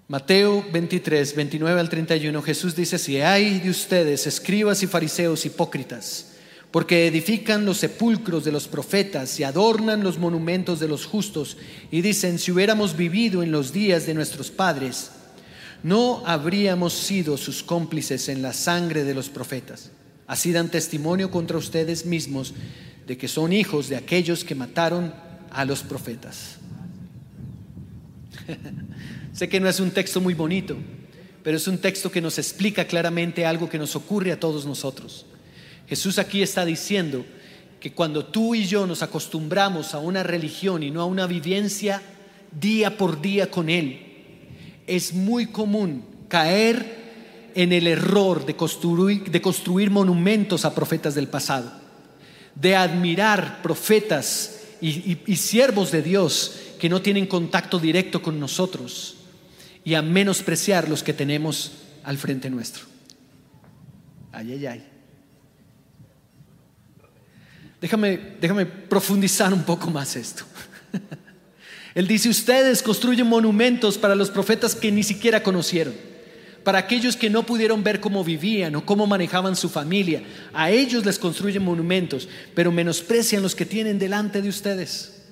Mateo 0.09 0.63
23, 0.71 1.35
29 1.35 1.81
al 1.81 1.89
31, 1.89 2.43
Jesús 2.43 2.77
dice 2.77 2.99
si 2.99 3.23
hay 3.23 3.61
de 3.61 3.71
ustedes, 3.71 4.27
escribas 4.27 4.83
y 4.83 4.87
fariseos 4.87 5.47
hipócritas, 5.47 6.32
porque 6.73 7.07
edifican 7.07 7.67
los 7.67 7.77
sepulcros 7.77 8.45
de 8.45 8.51
los 8.51 8.67
profetas 8.67 9.39
y 9.39 9.45
adornan 9.45 10.03
los 10.03 10.19
monumentos 10.19 10.81
de 10.81 10.89
los 10.89 11.05
justos, 11.05 11.59
y 11.91 12.01
dicen, 12.01 12.39
si 12.39 12.51
hubiéramos 12.51 12.97
vivido 12.97 13.43
en 13.43 13.53
los 13.53 13.75
días 13.75 14.07
de 14.07 14.15
nuestros 14.15 14.51
padres, 14.51 15.11
no 15.83 16.23
habríamos 16.25 16.95
sido 16.95 17.37
sus 17.37 17.63
cómplices 17.63 18.31
en 18.31 18.41
la 18.41 18.55
sangre 18.55 19.05
de 19.05 19.15
los 19.15 19.29
profetas. 19.29 19.91
Así 20.27 20.51
dan 20.51 20.71
testimonio 20.71 21.31
contra 21.31 21.59
ustedes 21.59 22.07
mismos 22.07 22.55
de 23.07 23.19
que 23.19 23.29
son 23.29 23.53
hijos 23.53 23.91
de 23.91 23.97
aquellos 23.97 24.43
que 24.43 24.55
mataron 24.55 25.13
a 25.51 25.67
los 25.67 25.83
profetas. 25.83 26.57
sé 29.35 29.49
que 29.49 29.61
no 29.61 29.69
es 29.69 29.79
un 29.79 29.91
texto 29.91 30.23
muy 30.23 30.33
bonito, 30.33 30.79
pero 31.43 31.59
es 31.59 31.69
un 31.69 31.77
texto 31.77 32.11
que 32.11 32.23
nos 32.23 32.39
explica 32.39 32.87
claramente 32.87 33.45
algo 33.45 33.69
que 33.69 33.79
nos 33.79 33.95
ocurre 33.95 34.33
a 34.33 34.41
todos 34.41 34.65
nosotros. 34.65 35.27
Jesús 35.93 36.19
aquí 36.19 36.41
está 36.41 36.65
diciendo 36.65 37.23
que 37.79 37.93
cuando 37.93 38.25
tú 38.25 38.55
y 38.55 38.65
yo 38.65 38.87
nos 38.87 39.03
acostumbramos 39.03 39.93
a 39.93 39.99
una 39.99 40.23
religión 40.23 40.83
y 40.83 40.91
no 40.91 41.03
a 41.03 41.05
una 41.05 41.27
vivencia 41.27 42.01
día 42.51 42.97
por 42.97 43.21
día 43.21 43.51
con 43.51 43.69
Él, 43.69 44.01
es 44.87 45.13
muy 45.13 45.47
común 45.47 46.05
caer 46.29 47.51
en 47.55 47.73
el 47.73 47.87
error 47.87 48.47
de 48.47 48.57
construir, 48.57 49.31
de 49.31 49.43
construir 49.43 49.91
monumentos 49.91 50.65
a 50.65 50.75
profetas 50.75 51.15
del 51.15 51.29
pasado 51.29 51.83
de 52.55 52.77
admirar 52.77 53.63
profetas 53.63 54.61
y, 54.81 55.37
siervos 55.37 55.91
de 55.93 56.03
Dios 56.03 56.57
que 56.79 56.89
no 56.89 57.01
tienen 57.01 57.27
contacto 57.27 57.79
directo 57.79 58.21
con 58.21 58.41
nosotros 58.41 59.17
y 59.85 59.95
a 59.95 60.03
menospreciar 60.03 60.89
los 60.89 61.03
que 61.03 61.13
tenemos 61.13 61.73
al 62.03 62.19
frente 62.19 62.51
nuestro. 62.51 62.85
Ay, 64.33 64.53
ay, 64.53 64.67
ay. 64.67 64.92
Déjame, 67.83 68.37
déjame 68.41 68.65
profundizar 68.65 69.53
un 69.53 69.65
poco 69.65 69.91
más 69.91 70.17
esto. 70.17 70.45
Él 71.95 72.09
dice, 72.09 72.31
ustedes 72.31 72.83
construyen 72.83 73.27
monumentos 73.27 73.99
para 73.99 74.15
los 74.15 74.31
profetas 74.31 74.75
que 74.75 74.91
ni 74.91 75.03
siquiera 75.03 75.43
conocieron 75.43 75.93
para 76.65 76.79
aquellos 76.79 77.17
que 77.17 77.31
no 77.31 77.45
pudieron 77.45 77.83
ver 77.83 78.01
cómo 78.01 78.25
vivían 78.25 78.77
o 78.77 78.87
cómo 78.87 79.07
manejaban 79.07 79.57
su 79.57 79.69
familia. 79.69 80.23
A 80.53 80.71
ellos 80.71 81.05
les 81.05 81.19
construyen 81.19 81.63
monumentos, 81.63 82.29
pero 82.55 82.73
menosprecian 82.73 83.43
los 83.43 83.55
que 83.55 83.67
tienen 83.67 83.99
delante 83.99 84.43
de 84.43 84.49
ustedes. 84.49 85.23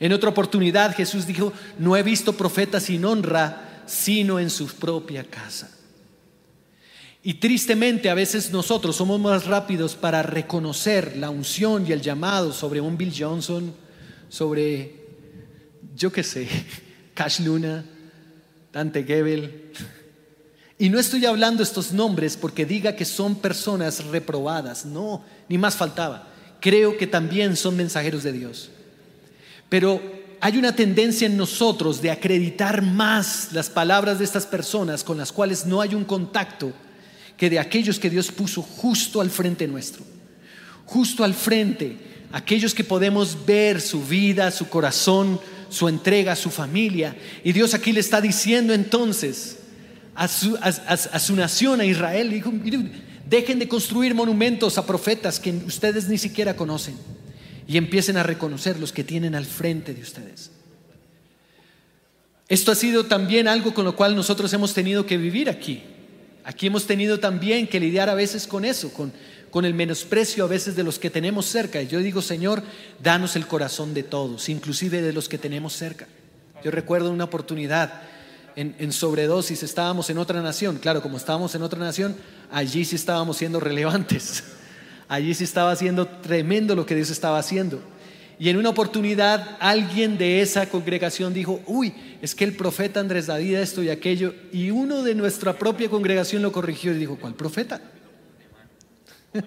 En 0.00 0.12
otra 0.12 0.30
oportunidad 0.30 0.94
Jesús 0.94 1.26
dijo, 1.26 1.52
no 1.78 1.96
he 1.96 2.02
visto 2.02 2.32
profeta 2.32 2.80
sin 2.80 3.04
honra, 3.04 3.82
sino 3.86 4.40
en 4.40 4.50
su 4.50 4.66
propia 4.66 5.24
casa. 5.24 5.70
Y 7.26 7.34
tristemente 7.34 8.10
a 8.10 8.14
veces 8.14 8.52
nosotros 8.52 8.96
somos 8.96 9.18
más 9.18 9.46
rápidos 9.46 9.94
para 9.94 10.22
reconocer 10.22 11.16
la 11.16 11.30
unción 11.30 11.86
y 11.88 11.92
el 11.92 12.02
llamado 12.02 12.52
sobre 12.52 12.82
un 12.82 12.98
Bill 12.98 13.14
Johnson, 13.18 13.74
sobre, 14.28 15.06
yo 15.96 16.12
qué 16.12 16.22
sé, 16.22 16.46
Cash 17.14 17.40
Luna, 17.40 17.82
Dante 18.70 19.04
Gebel, 19.04 19.72
Y 20.78 20.90
no 20.90 20.98
estoy 20.98 21.24
hablando 21.24 21.62
estos 21.62 21.92
nombres 21.92 22.36
porque 22.36 22.66
diga 22.66 22.94
que 22.94 23.06
son 23.06 23.36
personas 23.36 24.04
reprobadas, 24.04 24.84
no, 24.84 25.24
ni 25.48 25.56
más 25.56 25.76
faltaba. 25.76 26.28
Creo 26.60 26.98
que 26.98 27.06
también 27.06 27.56
son 27.56 27.74
mensajeros 27.74 28.22
de 28.22 28.32
Dios. 28.32 28.68
Pero 29.70 30.02
hay 30.40 30.58
una 30.58 30.76
tendencia 30.76 31.26
en 31.26 31.38
nosotros 31.38 32.02
de 32.02 32.10
acreditar 32.10 32.82
más 32.82 33.48
las 33.52 33.70
palabras 33.70 34.18
de 34.18 34.26
estas 34.26 34.44
personas 34.44 35.02
con 35.02 35.16
las 35.16 35.32
cuales 35.32 35.64
no 35.64 35.80
hay 35.80 35.94
un 35.94 36.04
contacto 36.04 36.70
que 37.36 37.50
de 37.50 37.58
aquellos 37.58 37.98
que 37.98 38.10
Dios 38.10 38.30
puso 38.30 38.62
justo 38.62 39.20
al 39.20 39.30
frente 39.30 39.66
nuestro. 39.66 40.04
Justo 40.86 41.24
al 41.24 41.34
frente, 41.34 41.96
aquellos 42.32 42.74
que 42.74 42.84
podemos 42.84 43.44
ver 43.46 43.80
su 43.80 44.04
vida, 44.04 44.50
su 44.50 44.68
corazón, 44.68 45.40
su 45.68 45.88
entrega, 45.88 46.36
su 46.36 46.50
familia. 46.50 47.16
Y 47.42 47.52
Dios 47.52 47.74
aquí 47.74 47.92
le 47.92 48.00
está 48.00 48.20
diciendo 48.20 48.72
entonces 48.72 49.58
a 50.14 50.28
su, 50.28 50.56
a, 50.60 51.18
su 51.18 51.34
nación, 51.34 51.80
a 51.80 51.84
Israel, 51.84 52.30
dijo, 52.30 52.52
dejen 53.28 53.58
de 53.58 53.68
construir 53.68 54.14
monumentos 54.14 54.78
a 54.78 54.86
profetas 54.86 55.40
que 55.40 55.50
ustedes 55.66 56.08
ni 56.08 56.18
siquiera 56.18 56.54
conocen 56.54 56.96
y 57.66 57.76
empiecen 57.76 58.16
a 58.16 58.22
reconocer 58.22 58.78
los 58.78 58.92
que 58.92 59.04
tienen 59.04 59.34
al 59.34 59.46
frente 59.46 59.94
de 59.94 60.02
ustedes. 60.02 60.50
Esto 62.48 62.72
ha 62.72 62.74
sido 62.74 63.06
también 63.06 63.48
algo 63.48 63.72
con 63.72 63.84
lo 63.84 63.96
cual 63.96 64.14
nosotros 64.14 64.52
hemos 64.52 64.74
tenido 64.74 65.06
que 65.06 65.16
vivir 65.16 65.48
aquí. 65.48 65.82
Aquí 66.44 66.66
hemos 66.66 66.86
tenido 66.86 67.18
también 67.18 67.66
que 67.66 67.80
lidiar 67.80 68.10
a 68.10 68.14
veces 68.14 68.46
con 68.46 68.64
eso, 68.64 68.92
con, 68.92 69.12
con 69.50 69.64
el 69.64 69.74
menosprecio 69.74 70.44
a 70.44 70.48
veces 70.48 70.76
de 70.76 70.84
los 70.84 70.98
que 70.98 71.10
tenemos 71.10 71.46
cerca. 71.46 71.80
Y 71.80 71.86
yo 71.86 72.00
digo, 72.00 72.20
Señor, 72.20 72.62
danos 73.02 73.34
el 73.36 73.46
corazón 73.46 73.94
de 73.94 74.02
todos, 74.02 74.48
inclusive 74.48 75.00
de 75.00 75.12
los 75.12 75.28
que 75.28 75.38
tenemos 75.38 75.72
cerca. 75.72 76.06
Yo 76.62 76.70
recuerdo 76.70 77.10
una 77.10 77.24
oportunidad 77.24 78.02
en, 78.56 78.76
en, 78.78 78.92
sobredosis, 78.92 79.62
estábamos 79.62 80.10
en 80.10 80.18
otra 80.18 80.42
nación. 80.42 80.78
Claro, 80.78 81.02
como 81.02 81.16
estábamos 81.16 81.54
en 81.54 81.62
otra 81.62 81.78
nación, 81.78 82.16
allí 82.50 82.84
sí 82.84 82.96
estábamos 82.96 83.36
siendo 83.38 83.60
relevantes. 83.60 84.44
Allí 85.06 85.34
sí 85.34 85.44
estaba 85.44 85.70
haciendo 85.70 86.08
tremendo 86.08 86.74
lo 86.74 86.86
que 86.86 86.94
Dios 86.94 87.10
estaba 87.10 87.38
haciendo. 87.38 87.82
Y 88.38 88.48
en 88.48 88.56
una 88.56 88.70
oportunidad 88.70 89.56
alguien 89.60 90.18
de 90.18 90.40
esa 90.40 90.68
congregación 90.68 91.32
dijo, 91.32 91.60
uy, 91.66 91.94
es 92.20 92.34
que 92.34 92.44
el 92.44 92.56
profeta 92.56 93.00
Andrés 93.00 93.26
David 93.26 93.56
esto 93.56 93.82
y 93.82 93.90
aquello. 93.90 94.34
Y 94.52 94.70
uno 94.70 95.02
de 95.02 95.14
nuestra 95.14 95.56
propia 95.58 95.88
congregación 95.88 96.42
lo 96.42 96.50
corrigió 96.50 96.92
y 96.92 96.98
dijo, 96.98 97.16
¿cuál 97.16 97.34
profeta? 97.34 97.80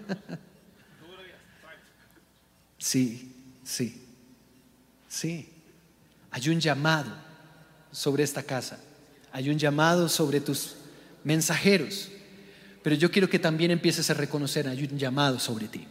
sí, 2.77 3.33
sí, 3.63 4.01
sí. 5.07 5.49
Hay 6.31 6.49
un 6.49 6.59
llamado 6.59 7.11
sobre 7.91 8.23
esta 8.23 8.43
casa. 8.43 8.79
Hay 9.31 9.49
un 9.49 9.57
llamado 9.57 10.07
sobre 10.07 10.39
tus 10.39 10.75
mensajeros. 11.23 12.09
Pero 12.83 12.95
yo 12.95 13.11
quiero 13.11 13.29
que 13.29 13.39
también 13.39 13.71
empieces 13.71 14.09
a 14.09 14.13
reconocer, 14.13 14.67
hay 14.67 14.83
un 14.83 14.97
llamado 14.97 15.39
sobre 15.39 15.67
ti. 15.67 15.85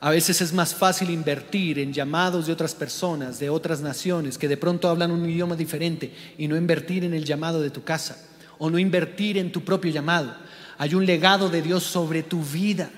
A 0.00 0.10
veces 0.10 0.40
es 0.40 0.52
más 0.52 0.74
fácil 0.74 1.10
invertir 1.10 1.80
en 1.80 1.92
llamados 1.92 2.46
de 2.46 2.52
otras 2.52 2.74
personas, 2.74 3.40
de 3.40 3.50
otras 3.50 3.80
naciones, 3.80 4.38
que 4.38 4.46
de 4.46 4.56
pronto 4.56 4.88
hablan 4.88 5.10
un 5.10 5.28
idioma 5.28 5.56
diferente 5.56 6.12
y 6.38 6.46
no 6.46 6.56
invertir 6.56 7.04
en 7.04 7.14
el 7.14 7.24
llamado 7.24 7.60
de 7.60 7.70
tu 7.70 7.82
casa 7.82 8.16
o 8.58 8.70
no 8.70 8.78
invertir 8.78 9.38
en 9.38 9.50
tu 9.50 9.64
propio 9.64 9.90
llamado. 9.90 10.34
Hay 10.78 10.94
un 10.94 11.04
legado 11.04 11.48
de 11.48 11.62
Dios 11.62 11.82
sobre 11.82 12.22
tu 12.22 12.42
vida. 12.42 12.90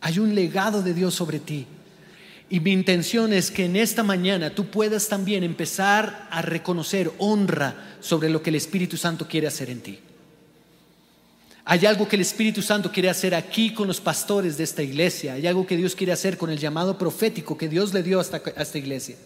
Hay 0.00 0.18
un 0.18 0.34
legado 0.34 0.82
de 0.82 0.92
Dios 0.92 1.14
sobre 1.14 1.38
ti. 1.38 1.66
Y 2.50 2.60
mi 2.60 2.72
intención 2.72 3.32
es 3.32 3.50
que 3.50 3.64
en 3.64 3.76
esta 3.76 4.02
mañana 4.02 4.50
tú 4.50 4.66
puedas 4.66 5.08
también 5.08 5.42
empezar 5.42 6.28
a 6.30 6.42
reconocer 6.42 7.10
honra 7.16 7.96
sobre 8.00 8.28
lo 8.28 8.42
que 8.42 8.50
el 8.50 8.56
Espíritu 8.56 8.98
Santo 8.98 9.26
quiere 9.26 9.46
hacer 9.46 9.70
en 9.70 9.80
ti. 9.80 9.98
Hay 11.66 11.86
algo 11.86 12.06
que 12.06 12.16
el 12.16 12.22
Espíritu 12.22 12.60
Santo 12.60 12.92
quiere 12.92 13.08
hacer 13.08 13.34
aquí 13.34 13.72
con 13.72 13.88
los 13.88 13.98
pastores 13.98 14.58
de 14.58 14.64
esta 14.64 14.82
iglesia. 14.82 15.32
Hay 15.32 15.46
algo 15.46 15.66
que 15.66 15.78
Dios 15.78 15.94
quiere 15.94 16.12
hacer 16.12 16.36
con 16.36 16.50
el 16.50 16.58
llamado 16.58 16.98
profético 16.98 17.56
que 17.56 17.70
Dios 17.70 17.94
le 17.94 18.02
dio 18.02 18.18
a 18.18 18.22
esta, 18.22 18.78
iglesia. 18.78 19.16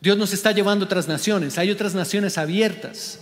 Dios 0.00 0.16
nos 0.16 0.32
está 0.32 0.52
llevando 0.52 0.84
a 0.84 0.86
otras 0.86 1.08
naciones. 1.08 1.58
Hay 1.58 1.72
otras 1.72 1.92
naciones 1.94 2.38
abiertas. 2.38 3.18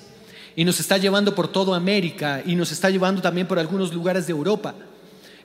Y 0.54 0.64
nos 0.66 0.78
está 0.78 0.98
llevando 0.98 1.34
por 1.34 1.48
toda 1.48 1.74
América 1.74 2.42
y 2.44 2.54
nos 2.54 2.70
está 2.70 2.90
llevando 2.90 3.22
también 3.22 3.48
por 3.48 3.58
algunos 3.58 3.94
lugares 3.94 4.26
de 4.26 4.32
Europa. 4.32 4.74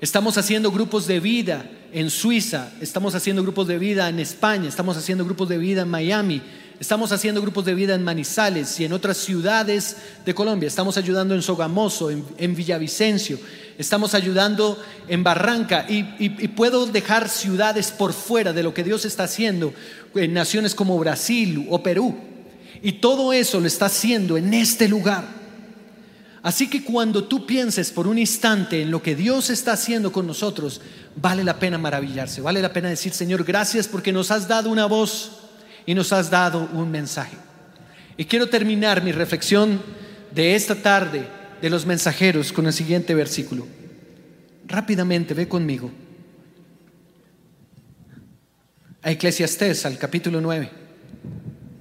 Estamos 0.02 0.38
haciendo 0.38 0.70
grupos 0.70 1.08
de 1.08 1.22
vida 1.22 1.72
en 1.94 2.10
Suiza, 2.10 2.72
estamos 2.82 3.16
haciendo 3.16 3.42
grupos 3.42 3.68
de 3.68 3.80
vida 3.80 4.10
en 4.10 4.20
España, 4.20 4.68
estamos 4.68 4.98
haciendo 4.98 5.24
grupos 5.26 5.50
de 5.50 5.58
vida 5.58 5.84
en 5.84 5.88
Miami, 5.88 6.42
Estamos 6.80 7.12
haciendo 7.12 7.42
grupos 7.42 7.66
de 7.66 7.74
vida 7.74 7.96
en 7.96 8.04
Manizales 8.04 8.80
y 8.80 8.86
en 8.86 8.94
otras 8.94 9.18
ciudades 9.18 9.98
de 10.24 10.36
Colombia. 10.36 10.68
Estamos 10.68 10.96
ayudando 10.98 11.34
en 11.34 11.42
Sogamoso, 11.42 12.12
en, 12.12 12.56
Villavicencio. 12.56 13.40
Estamos 13.80 14.14
ayudando 14.14 14.80
en 15.08 15.24
Barranca 15.24 15.88
y, 15.90 16.06
y, 16.20 16.48
puedo 16.50 16.86
dejar 16.86 17.30
ciudades 17.30 17.90
por 17.90 18.14
fuera 18.14 18.54
de 18.54 18.62
lo 18.62 18.76
que 18.76 18.84
Dios 18.84 19.06
está 19.06 19.24
haciendo 19.24 19.74
en 20.14 20.34
naciones 20.34 20.76
como 20.76 21.00
Brasil 21.00 21.66
o 21.68 21.82
Perú. 21.82 22.16
Y 22.84 22.94
todo 22.94 23.34
eso 23.34 23.60
lo 23.60 23.66
está 23.66 23.88
haciendo 23.88 24.38
en 24.38 24.54
este 24.54 24.88
lugar. 24.88 25.28
Así 26.44 26.70
que 26.70 26.84
cuando 26.84 27.24
tú 27.24 27.48
pienses 27.48 27.90
por 27.90 28.06
un 28.06 28.20
instante 28.20 28.84
en 28.84 28.92
lo 28.92 29.02
que 29.02 29.16
Dios 29.16 29.50
está 29.50 29.74
haciendo 29.74 30.12
con 30.12 30.28
nosotros, 30.28 30.80
vale 31.16 31.44
la 31.44 31.58
pena 31.58 31.80
maravillarse, 31.80 32.40
vale 32.40 32.62
la 32.62 32.72
pena 32.72 32.88
decir, 32.88 33.14
Señor, 33.14 33.44
gracias 33.44 33.88
porque 33.88 34.14
nos 34.14 34.30
has 34.30 34.48
dado 34.48 34.70
una 34.70 34.86
voz 34.86 35.47
y 35.88 35.96
nos 35.96 36.14
has 36.14 36.30
dado 36.30 36.70
un 36.74 36.92
mensaje. 36.92 37.38
Y 38.18 38.26
quiero 38.26 38.48
terminar 38.50 39.04
mi 39.04 39.12
reflexión 39.12 39.82
de 40.36 40.54
esta 40.54 40.76
tarde 40.76 41.26
de 41.62 41.70
los 41.70 41.86
mensajeros 41.86 42.52
con 42.52 42.68
el 42.68 42.74
siguiente 42.74 43.16
versículo. 43.16 43.66
Rápidamente, 44.68 45.34
ve 45.34 45.48
conmigo. 45.48 45.90
A 49.02 49.12
Eclesiastés, 49.12 49.86
al 49.86 49.98
capítulo 49.98 50.42
9, 50.42 50.70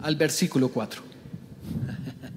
al 0.00 0.14
versículo 0.14 0.68
4. 0.68 1.02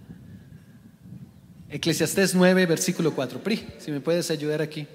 Eclesiastés 1.70 2.34
9, 2.34 2.66
versículo 2.66 3.14
4. 3.14 3.44
Pri, 3.44 3.68
si 3.78 3.92
me 3.92 4.02
puedes 4.02 4.32
ayudar 4.32 4.64
aquí. 4.64 4.88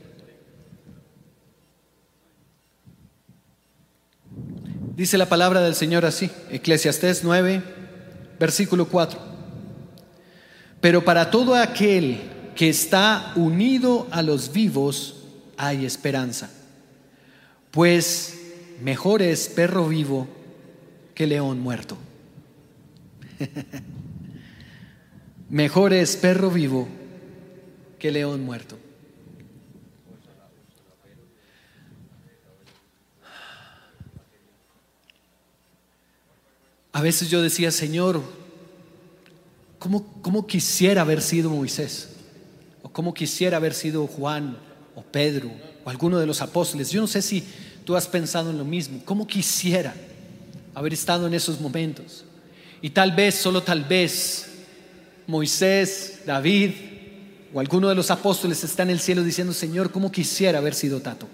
Dice 4.97 5.19
la 5.19 5.29
palabra 5.29 5.61
del 5.61 5.75
Señor 5.75 6.05
así, 6.05 6.31
Eclesiastés 6.51 7.25
9, 7.25 7.63
versículo 8.39 8.87
4. 8.87 9.19
Pero 10.81 11.05
para 11.05 11.33
todo 11.33 11.57
aquel 11.57 12.21
que 12.55 12.69
está 12.69 13.33
unido 13.35 14.07
a 14.13 14.23
los 14.23 14.53
vivos 14.53 15.25
hay 15.57 15.85
esperanza, 15.85 16.49
pues 17.73 18.39
mejor 18.83 19.21
es 19.21 19.49
perro 19.49 19.89
vivo 19.89 20.29
que 21.13 21.27
león 21.27 21.59
muerto. 21.59 21.97
mejor 25.51 25.93
es 25.93 26.17
perro 26.17 26.51
vivo 26.51 26.87
que 27.99 28.13
león 28.13 28.45
muerto. 28.45 28.79
A 36.95 37.03
veces 37.03 37.29
yo 37.29 37.43
decía, 37.43 37.73
Señor, 37.73 38.23
¿cómo, 39.81 40.47
quisiera 40.47 41.01
haber 41.01 41.21
sido 41.23 41.51
Moisés? 41.51 42.11
¿O 42.85 42.89
cómo 42.89 43.13
quisiera 43.13 43.57
haber 43.57 43.75
sido 43.75 44.07
Juan 44.07 44.57
o 44.95 45.03
Pedro 45.03 45.51
o 45.85 45.91
alguno 45.91 46.21
de 46.21 46.27
los 46.27 46.41
apóstoles? 46.41 46.93
Yo 46.93 47.01
no 47.01 47.09
sé 47.09 47.21
si 47.21 47.43
tú 47.85 47.97
has 47.97 48.07
pensado 48.07 48.51
en 48.51 48.59
lo 48.59 48.65
mismo. 48.65 49.03
¿Cómo 49.05 49.27
quisiera 49.27 49.93
haber 50.73 50.93
estado 50.93 51.27
en 51.27 51.35
esos 51.35 51.61
momentos? 51.61 52.25
Y 52.81 52.91
tal 52.91 53.11
vez, 53.11 53.35
solo 53.35 53.61
tal 53.61 53.83
vez, 53.83 54.47
Moisés, 55.27 56.21
David 56.25 56.71
o 57.53 57.59
alguno 57.59 57.89
de 57.89 57.97
los 57.97 58.13
apóstoles 58.13 58.63
está 58.63 58.85
en 58.85 58.91
el 58.91 59.01
cielo 59.01 59.25
diciendo, 59.25 59.53
Señor, 59.53 59.91
¿cómo 59.91 60.13
quisiera 60.13 60.59
haber 60.59 60.75
sido 60.77 61.01
Tato? 61.01 61.27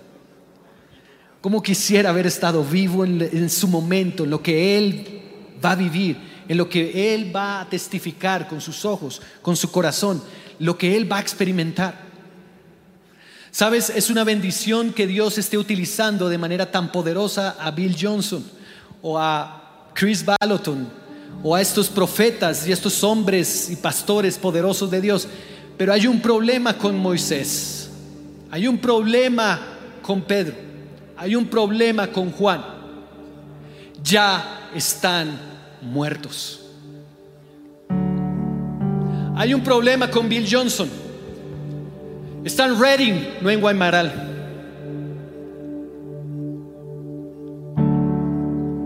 ¿Cómo 1.42 1.62
quisiera 1.62 2.08
haber 2.08 2.26
estado 2.26 2.64
vivo 2.64 3.04
en, 3.04 3.20
en 3.20 3.50
su 3.50 3.68
momento, 3.68 4.24
en 4.24 4.30
lo 4.30 4.42
que 4.42 4.78
Él 4.78 5.19
va 5.64 5.72
a 5.72 5.76
vivir, 5.76 6.16
en 6.48 6.56
lo 6.56 6.68
que 6.68 7.14
Él 7.14 7.34
va 7.34 7.60
a 7.60 7.68
testificar 7.68 8.48
con 8.48 8.60
sus 8.60 8.84
ojos, 8.84 9.22
con 9.42 9.56
su 9.56 9.70
corazón, 9.70 10.22
lo 10.58 10.76
que 10.76 10.96
Él 10.96 11.10
va 11.10 11.18
a 11.18 11.20
experimentar. 11.20 12.10
Sabes, 13.50 13.90
es 13.90 14.10
una 14.10 14.22
bendición 14.22 14.92
que 14.92 15.06
Dios 15.06 15.36
esté 15.36 15.58
utilizando 15.58 16.28
de 16.28 16.38
manera 16.38 16.70
tan 16.70 16.92
poderosa 16.92 17.56
a 17.58 17.70
Bill 17.72 17.96
Johnson 18.00 18.44
o 19.02 19.18
a 19.18 19.90
Chris 19.92 20.24
Balloton 20.24 20.88
o 21.42 21.54
a 21.54 21.60
estos 21.60 21.88
profetas 21.88 22.66
y 22.66 22.72
estos 22.72 23.02
hombres 23.02 23.70
y 23.70 23.76
pastores 23.76 24.38
poderosos 24.38 24.90
de 24.90 25.00
Dios. 25.00 25.26
Pero 25.76 25.92
hay 25.92 26.06
un 26.06 26.20
problema 26.20 26.76
con 26.76 26.96
Moisés, 26.96 27.90
hay 28.50 28.68
un 28.68 28.78
problema 28.78 29.60
con 30.02 30.22
Pedro, 30.22 30.54
hay 31.16 31.34
un 31.34 31.46
problema 31.46 32.06
con 32.06 32.30
Juan. 32.30 32.62
Ya 34.02 34.70
están 34.74 35.49
muertos. 35.82 36.66
Hay 39.36 39.54
un 39.54 39.62
problema 39.62 40.10
con 40.10 40.28
Bill 40.28 40.46
Johnson. 40.50 40.88
Está 42.44 42.66
en 42.66 42.80
Reading, 42.80 43.14
no 43.40 43.50
en 43.50 43.60
Guaymaral. 43.60 44.12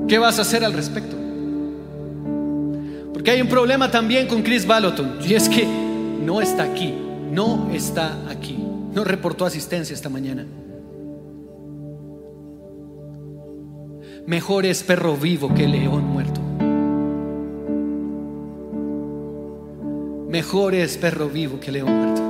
¿Qué 0.08 0.18
vas 0.18 0.38
a 0.38 0.42
hacer 0.42 0.64
al 0.64 0.72
respecto? 0.72 1.16
Porque 3.12 3.30
hay 3.30 3.40
un 3.40 3.48
problema 3.48 3.90
también 3.90 4.26
con 4.26 4.42
Chris 4.42 4.66
Balloton 4.66 5.18
y 5.26 5.34
es 5.34 5.48
que 5.48 5.66
no 5.66 6.40
está 6.40 6.64
aquí, 6.64 6.94
no 7.30 7.70
está 7.72 8.18
aquí, 8.28 8.58
no 8.92 9.02
reportó 9.02 9.46
asistencia 9.46 9.94
esta 9.94 10.08
mañana. 10.08 10.46
Mejor 14.26 14.66
es 14.66 14.82
perro 14.82 15.16
vivo 15.16 15.54
que 15.54 15.66
león 15.66 16.04
muerto. 16.04 16.43
Mejor 20.34 20.74
es 20.74 20.96
perro 20.96 21.28
vivo 21.28 21.60
que 21.60 21.70
león 21.70 21.94
muerto. 21.96 22.22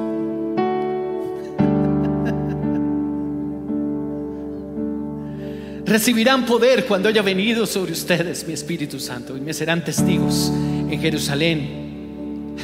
Recibirán 5.87 6.45
poder 6.45 6.85
cuando 6.85 7.09
haya 7.09 7.23
venido 7.23 7.65
sobre 7.65 7.93
ustedes 7.93 8.47
mi 8.47 8.53
Espíritu 8.53 9.01
Santo 9.01 9.39
y 9.39 9.41
me 9.41 9.55
serán 9.55 9.83
testigos 9.83 10.53
en 10.55 11.01
Jerusalén, 11.01 12.57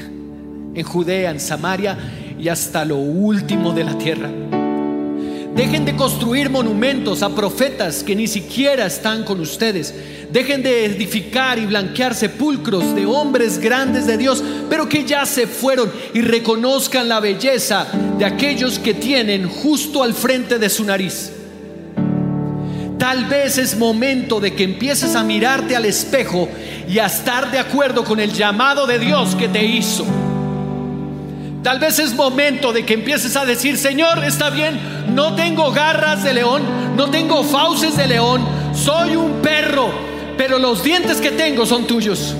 en 0.74 0.82
Judea, 0.84 1.30
en 1.30 1.40
Samaria 1.40 1.96
y 2.38 2.48
hasta 2.48 2.84
lo 2.84 2.96
último 2.96 3.72
de 3.72 3.84
la 3.84 3.96
tierra. 3.96 4.28
Dejen 5.54 5.84
de 5.84 5.96
construir 5.96 6.48
monumentos 6.48 7.22
a 7.22 7.34
profetas 7.34 8.04
que 8.04 8.14
ni 8.14 8.28
siquiera 8.28 8.86
están 8.86 9.24
con 9.24 9.40
ustedes. 9.40 9.92
Dejen 10.30 10.62
de 10.62 10.84
edificar 10.84 11.58
y 11.58 11.66
blanquear 11.66 12.14
sepulcros 12.14 12.94
de 12.94 13.04
hombres 13.04 13.58
grandes 13.58 14.06
de 14.06 14.16
Dios, 14.16 14.42
pero 14.68 14.88
que 14.88 15.04
ya 15.04 15.26
se 15.26 15.48
fueron 15.48 15.90
y 16.14 16.20
reconozcan 16.20 17.08
la 17.08 17.18
belleza 17.18 17.86
de 18.16 18.24
aquellos 18.24 18.78
que 18.78 18.94
tienen 18.94 19.48
justo 19.48 20.04
al 20.04 20.14
frente 20.14 20.58
de 20.58 20.70
su 20.70 20.84
nariz. 20.84 21.32
Tal 22.96 23.24
vez 23.24 23.58
es 23.58 23.76
momento 23.76 24.40
de 24.40 24.54
que 24.54 24.62
empieces 24.62 25.16
a 25.16 25.24
mirarte 25.24 25.74
al 25.74 25.84
espejo 25.84 26.48
y 26.88 26.98
a 26.98 27.06
estar 27.06 27.50
de 27.50 27.58
acuerdo 27.58 28.04
con 28.04 28.20
el 28.20 28.32
llamado 28.32 28.86
de 28.86 28.98
Dios 28.98 29.34
que 29.34 29.48
te 29.48 29.64
hizo. 29.64 30.06
Tal 31.62 31.78
vez 31.78 31.98
es 31.98 32.14
momento 32.14 32.72
de 32.72 32.86
que 32.86 32.94
empieces 32.94 33.36
a 33.36 33.44
decir, 33.44 33.76
Señor, 33.76 34.24
está 34.24 34.48
bien, 34.48 34.80
no 35.14 35.34
tengo 35.34 35.72
garras 35.72 36.24
de 36.24 36.32
león, 36.32 36.62
no 36.96 37.10
tengo 37.10 37.44
fauces 37.44 37.98
de 37.98 38.06
león, 38.06 38.42
soy 38.72 39.14
un 39.14 39.42
perro, 39.42 39.90
pero 40.38 40.58
los 40.58 40.82
dientes 40.82 41.20
que 41.20 41.32
tengo 41.32 41.66
son 41.66 41.86
tuyos. 41.86 42.34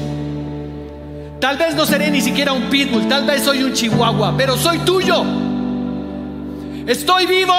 Tal 1.39 1.59
vez 1.59 1.75
no 1.75 1.85
seré 1.85 2.11
ni 2.11 2.23
siquiera 2.23 2.53
un 2.53 2.65
pitbull, 2.71 3.09
tal 3.09 3.27
vez 3.27 3.43
soy 3.43 3.63
un 3.63 3.75
chihuahua, 3.75 4.35
pero 4.39 4.57
soy 4.57 4.79
tuyo. 4.79 5.23
Estoy 6.87 7.27
vivo, 7.27 7.55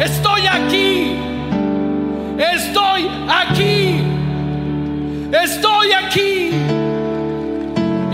estoy 0.00 0.46
aquí, 0.46 1.16
estoy 2.36 3.08
aquí, 3.28 4.00
estoy 5.32 5.92
aquí. 5.92 6.77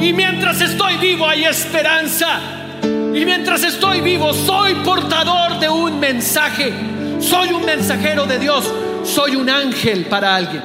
Y 0.04 0.12
mientras 0.12 0.60
estoy 0.60 0.98
vivo 0.98 1.26
hay 1.26 1.44
esperanza. 1.44 2.38
Y 2.82 3.24
mientras 3.24 3.64
estoy 3.64 4.02
vivo 4.02 4.34
soy 4.34 4.74
portador 4.84 5.58
de 5.58 5.70
un 5.70 5.98
mensaje. 5.98 6.74
Soy 7.20 7.54
un 7.54 7.64
mensajero 7.64 8.26
de 8.26 8.38
Dios. 8.38 8.70
Soy 9.02 9.34
un 9.34 9.48
ángel 9.48 10.04
para 10.04 10.36
alguien. 10.36 10.62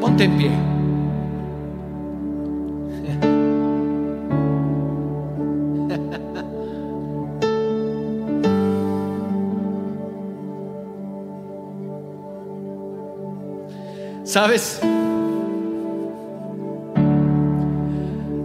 Ponte 0.00 0.24
en 0.24 0.36
pie. 0.36 0.50
¿Sabes? 14.24 14.80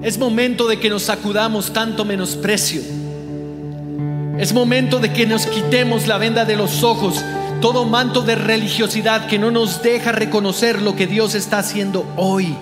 Es 0.07 0.17
momento 0.17 0.69
de 0.69 0.79
que 0.79 0.89
nos 0.89 1.03
sacudamos 1.03 1.73
tanto 1.73 2.05
menosprecio. 2.05 2.81
Es 4.39 4.53
momento 4.53 4.99
de 4.99 5.11
que 5.11 5.25
nos 5.25 5.45
quitemos 5.47 6.07
la 6.07 6.17
venda 6.17 6.45
de 6.45 6.55
los 6.55 6.81
ojos, 6.81 7.21
todo 7.59 7.83
manto 7.83 8.21
de 8.21 8.35
religiosidad 8.35 9.27
que 9.27 9.37
no 9.37 9.51
nos 9.51 9.83
deja 9.83 10.13
reconocer 10.13 10.81
lo 10.81 10.95
que 10.95 11.07
Dios 11.07 11.35
está 11.35 11.59
haciendo 11.59 12.05
hoy, 12.15 12.55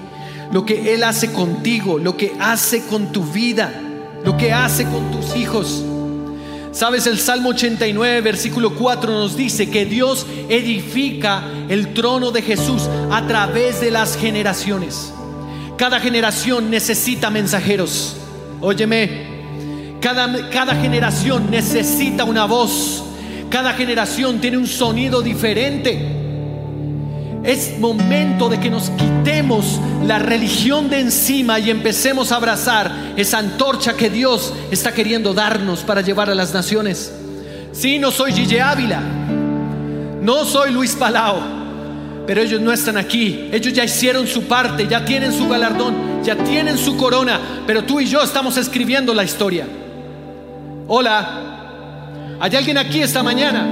lo 0.52 0.66
que 0.66 0.96
Él 0.96 1.04
hace 1.04 1.34
contigo, 1.34 2.00
lo 2.00 2.18
que 2.18 2.34
hace 2.40 2.84
con 2.88 3.12
tu 3.12 3.24
vida, 3.24 3.72
lo 4.24 4.36
que 4.38 4.52
hace 4.52 4.86
con 4.86 5.12
tus 5.12 5.36
hijos. 5.36 5.86
Sabes, 6.72 7.06
el 7.06 7.20
Salmo 7.20 7.50
89, 7.50 8.22
versículo 8.22 8.74
4 8.74 9.12
nos 9.12 9.38
dice 9.38 9.70
que 9.70 9.86
Dios 9.86 10.26
edifica 10.50 11.44
el 11.70 11.94
trono 11.94 12.32
de 12.32 12.42
Jesús 12.42 12.90
a 13.12 13.28
través 13.28 13.82
de 13.82 13.92
las 13.92 14.18
generaciones. 14.18 15.12
Cada 15.78 16.00
generación 16.00 16.70
necesita 16.70 17.30
mensajeros. 17.30 18.16
Óyeme, 18.62 19.98
cada, 20.02 20.50
cada 20.50 20.76
generación 20.76 21.52
necesita 21.52 22.24
una 22.24 22.46
voz. 22.46 23.04
Cada 23.50 23.74
generación 23.74 24.40
tiene 24.40 24.58
un 24.58 24.68
sonido 24.68 25.22
diferente. 25.22 26.24
Es 27.44 27.78
momento 27.78 28.50
de 28.50 28.60
que 28.60 28.70
nos 28.70 28.90
quitemos 28.92 29.80
la 30.04 30.18
religión 30.18 30.90
de 30.90 31.02
encima 31.02 31.60
y 31.60 31.70
empecemos 31.70 32.32
a 32.32 32.38
abrazar 32.38 32.92
esa 33.16 33.38
antorcha 33.38 33.94
que 33.96 34.10
Dios 34.10 34.54
está 34.72 34.94
queriendo 34.94 35.34
darnos 35.34 35.82
para 35.82 36.02
llevar 36.02 36.30
a 36.30 36.36
las 36.36 36.54
naciones. 36.54 37.14
Sí, 37.72 38.00
no 38.00 38.10
soy 38.10 38.32
Gille 38.32 38.62
Ávila, 38.62 39.02
no 40.22 40.46
soy 40.46 40.72
Luis 40.72 40.96
Palao, 40.96 41.65
pero 42.28 42.42
ellos 42.42 42.62
no 42.62 42.72
están 42.72 42.98
aquí. 42.98 43.50
Ellos 43.52 43.74
ya 43.74 43.84
hicieron 43.84 44.28
su 44.28 44.44
parte, 44.44 44.88
ya 44.88 45.06
tienen 45.06 45.32
su 45.32 45.48
galardón, 45.48 46.24
ya 46.24 46.36
tienen 46.36 46.78
su 46.78 46.98
corona. 46.98 47.40
Pero 47.68 47.84
tú 47.84 48.00
y 48.00 48.06
yo 48.06 48.22
estamos 48.22 48.58
escribiendo 48.58 49.14
la 49.14 49.24
historia. 49.24 49.68
Hola, 50.88 52.38
¿hay 52.40 52.56
alguien 52.56 52.78
aquí 52.78 53.02
esta 53.02 53.22
mañana? 53.22 53.68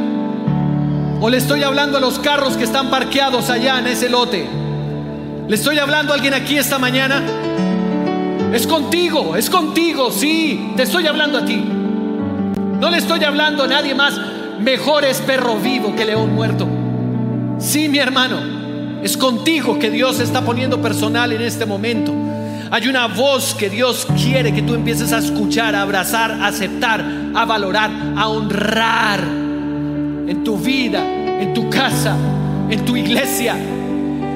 ¿O 1.19 1.29
le 1.29 1.37
estoy 1.37 1.63
hablando 1.63 1.97
a 1.97 2.01
los 2.01 2.19
carros 2.19 2.57
que 2.57 2.63
están 2.63 2.89
parqueados 2.89 3.49
allá 3.49 3.79
en 3.79 3.87
ese 3.87 4.09
lote? 4.09 4.47
¿Le 5.47 5.55
estoy 5.55 5.79
hablando 5.79 6.11
a 6.13 6.15
alguien 6.15 6.33
aquí 6.33 6.57
esta 6.57 6.77
mañana? 6.77 7.21
Es 8.53 8.67
contigo, 8.67 9.35
es 9.35 9.49
contigo, 9.49 10.11
sí, 10.11 10.73
te 10.75 10.83
estoy 10.83 11.07
hablando 11.07 11.39
a 11.39 11.45
ti. 11.45 11.63
No 12.79 12.89
le 12.89 12.97
estoy 12.97 13.23
hablando 13.23 13.63
a 13.63 13.67
nadie 13.67 13.95
más. 13.95 14.19
Mejor 14.59 15.05
es 15.05 15.21
perro 15.21 15.55
vivo 15.55 15.95
que 15.95 16.05
león 16.05 16.33
muerto. 16.35 16.67
Sí, 17.63 17.87
mi 17.87 17.97
hermano, 17.97 19.01
es 19.03 19.15
contigo 19.15 19.79
que 19.79 19.89
Dios 19.89 20.19
está 20.19 20.41
poniendo 20.41 20.81
personal 20.81 21.31
en 21.31 21.41
este 21.41 21.65
momento. 21.65 22.13
Hay 22.69 22.89
una 22.89 23.07
voz 23.07 23.55
que 23.55 23.69
Dios 23.69 24.05
quiere 24.21 24.53
que 24.53 24.61
tú 24.61 24.73
empieces 24.73 25.13
a 25.13 25.19
escuchar, 25.19 25.73
a 25.73 25.83
abrazar, 25.83 26.29
a 26.29 26.47
aceptar, 26.47 27.03
a 27.33 27.45
valorar, 27.45 27.89
a 28.17 28.27
honrar 28.27 29.21
en 29.21 30.43
tu 30.43 30.57
vida, 30.57 31.01
en 31.39 31.53
tu 31.53 31.69
casa, 31.69 32.17
en 32.69 32.83
tu 32.83 32.97
iglesia. 32.97 33.55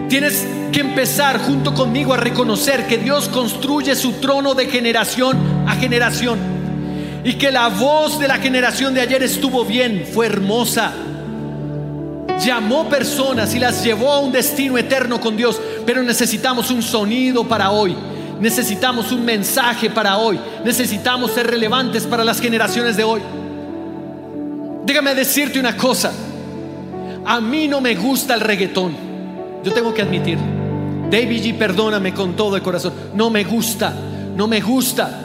Tienes 0.08 0.48
que 0.72 0.80
empezar 0.80 1.38
junto 1.40 1.74
conmigo 1.74 2.14
a 2.14 2.18
reconocer 2.18 2.88
que 2.88 2.98
Dios 2.98 3.28
construye 3.28 3.94
su 3.96 4.14
trono 4.14 4.54
de 4.54 4.68
generación 4.68 5.38
a 5.68 5.76
generación 5.76 6.40
y 7.26 7.34
que 7.34 7.52
la 7.52 7.68
voz 7.68 8.20
de 8.20 8.30
la 8.30 8.38
generación 8.38 8.94
de 8.94 9.02
ayer 9.02 9.22
estuvo 9.22 9.66
bien, 9.66 10.06
fue 10.14 10.28
hermosa 10.28 10.94
llamó 12.40 12.88
personas 12.90 13.54
y 13.56 13.60
las 13.60 13.84
llevó 13.84 14.12
a 14.12 14.20
un 14.20 14.32
destino 14.32 14.78
eterno 14.78 15.20
con 15.20 15.36
Dios, 15.36 15.60
pero 15.86 16.04
necesitamos 16.04 16.72
un 16.72 16.82
sonido 16.82 17.44
para 17.48 17.72
hoy. 17.72 17.96
Necesitamos 18.40 19.12
un 19.12 19.26
mensaje 19.26 19.90
para 19.90 20.18
hoy. 20.18 20.40
Necesitamos 20.64 21.32
ser 21.32 21.48
relevantes 21.48 22.06
para 22.06 22.24
las 22.24 22.40
generaciones 22.40 22.96
de 22.96 23.04
hoy. 23.04 23.22
Déjame 24.86 25.16
decirte 25.16 25.60
una 25.60 25.76
cosa. 25.76 26.12
A 27.26 27.42
mí 27.42 27.68
no 27.68 27.82
me 27.82 27.96
gusta 27.96 28.36
el 28.36 28.42
reggaetón. 28.42 28.96
Yo 29.64 29.74
tengo 29.74 29.94
que 29.94 30.02
admitir. 30.02 30.38
David 31.10 31.44
G, 31.44 31.58
perdóname 31.58 32.14
con 32.14 32.36
todo 32.36 32.56
el 32.56 32.62
corazón. 32.62 32.94
No 33.16 33.30
me 33.30 33.44
gusta. 33.44 33.94
No 34.36 34.48
me 34.48 34.62
gusta. 34.62 35.24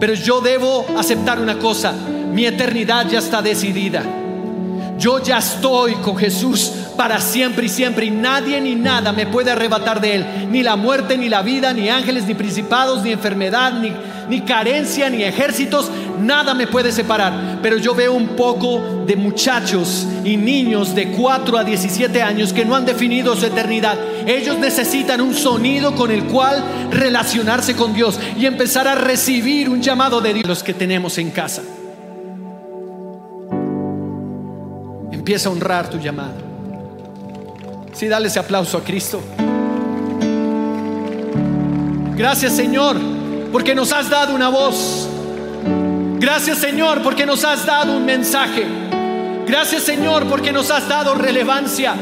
Pero 0.00 0.14
yo 0.14 0.40
debo 0.40 0.84
aceptar 0.96 1.40
una 1.40 1.58
cosa. 1.58 1.92
Mi 2.32 2.44
eternidad 2.44 3.08
ya 3.08 3.20
está 3.20 3.40
decidida. 3.40 4.02
Yo 4.98 5.22
ya 5.22 5.38
estoy 5.38 5.94
con 5.94 6.16
Jesús 6.16 6.72
para 6.96 7.20
siempre 7.20 7.66
y 7.66 7.68
siempre 7.68 8.06
y 8.06 8.10
nadie 8.10 8.60
ni 8.60 8.74
nada 8.74 9.12
me 9.12 9.26
puede 9.26 9.52
arrebatar 9.52 10.00
de 10.00 10.16
Él. 10.16 10.26
Ni 10.50 10.64
la 10.64 10.74
muerte, 10.74 11.16
ni 11.16 11.28
la 11.28 11.42
vida, 11.42 11.72
ni 11.72 11.88
ángeles, 11.88 12.26
ni 12.26 12.34
principados, 12.34 13.04
ni 13.04 13.12
enfermedad, 13.12 13.72
ni, 13.74 13.92
ni 14.28 14.40
carencia, 14.40 15.08
ni 15.08 15.22
ejércitos. 15.22 15.88
nada 16.18 16.52
me 16.52 16.66
puede 16.66 16.90
separar. 16.90 17.60
Pero 17.62 17.76
yo 17.76 17.94
veo 17.94 18.12
un 18.12 18.30
poco 18.30 19.04
de 19.06 19.14
muchachos 19.14 20.04
y 20.24 20.36
niños 20.36 20.96
de 20.96 21.12
4 21.12 21.56
a 21.56 21.62
17 21.62 22.20
años 22.20 22.52
que 22.52 22.64
no 22.64 22.74
han 22.74 22.84
definido 22.84 23.36
su 23.36 23.46
eternidad. 23.46 23.96
Ellos 24.26 24.58
necesitan 24.58 25.20
un 25.20 25.32
sonido 25.32 25.94
con 25.94 26.10
el 26.10 26.24
cual 26.24 26.64
relacionarse 26.90 27.76
con 27.76 27.94
Dios 27.94 28.18
y 28.36 28.46
empezar 28.46 28.88
a 28.88 28.96
recibir 28.96 29.70
un 29.70 29.80
llamado 29.80 30.20
de 30.20 30.34
Dios 30.34 30.64
que 30.64 30.74
tenemos 30.74 31.18
en 31.18 31.30
casa. 31.30 31.62
Empieza 35.28 35.50
a 35.50 35.52
honrar 35.52 35.90
tu 35.90 35.98
llamado. 35.98 36.32
Sí, 37.92 38.08
dale 38.08 38.28
ese 38.28 38.38
aplauso 38.38 38.78
a 38.78 38.82
Cristo. 38.82 39.20
Gracias 42.16 42.54
Señor, 42.54 42.96
porque 43.52 43.74
nos 43.74 43.92
has 43.92 44.08
dado 44.08 44.34
una 44.34 44.48
voz. 44.48 45.06
Gracias 46.18 46.56
Señor, 46.56 47.02
porque 47.02 47.26
nos 47.26 47.44
has 47.44 47.66
dado 47.66 47.94
un 47.94 48.06
mensaje. 48.06 48.64
Gracias 49.46 49.82
Señor, 49.82 50.24
porque 50.30 50.50
nos 50.50 50.70
has 50.70 50.88
dado 50.88 51.14
relevancia. 51.14 51.94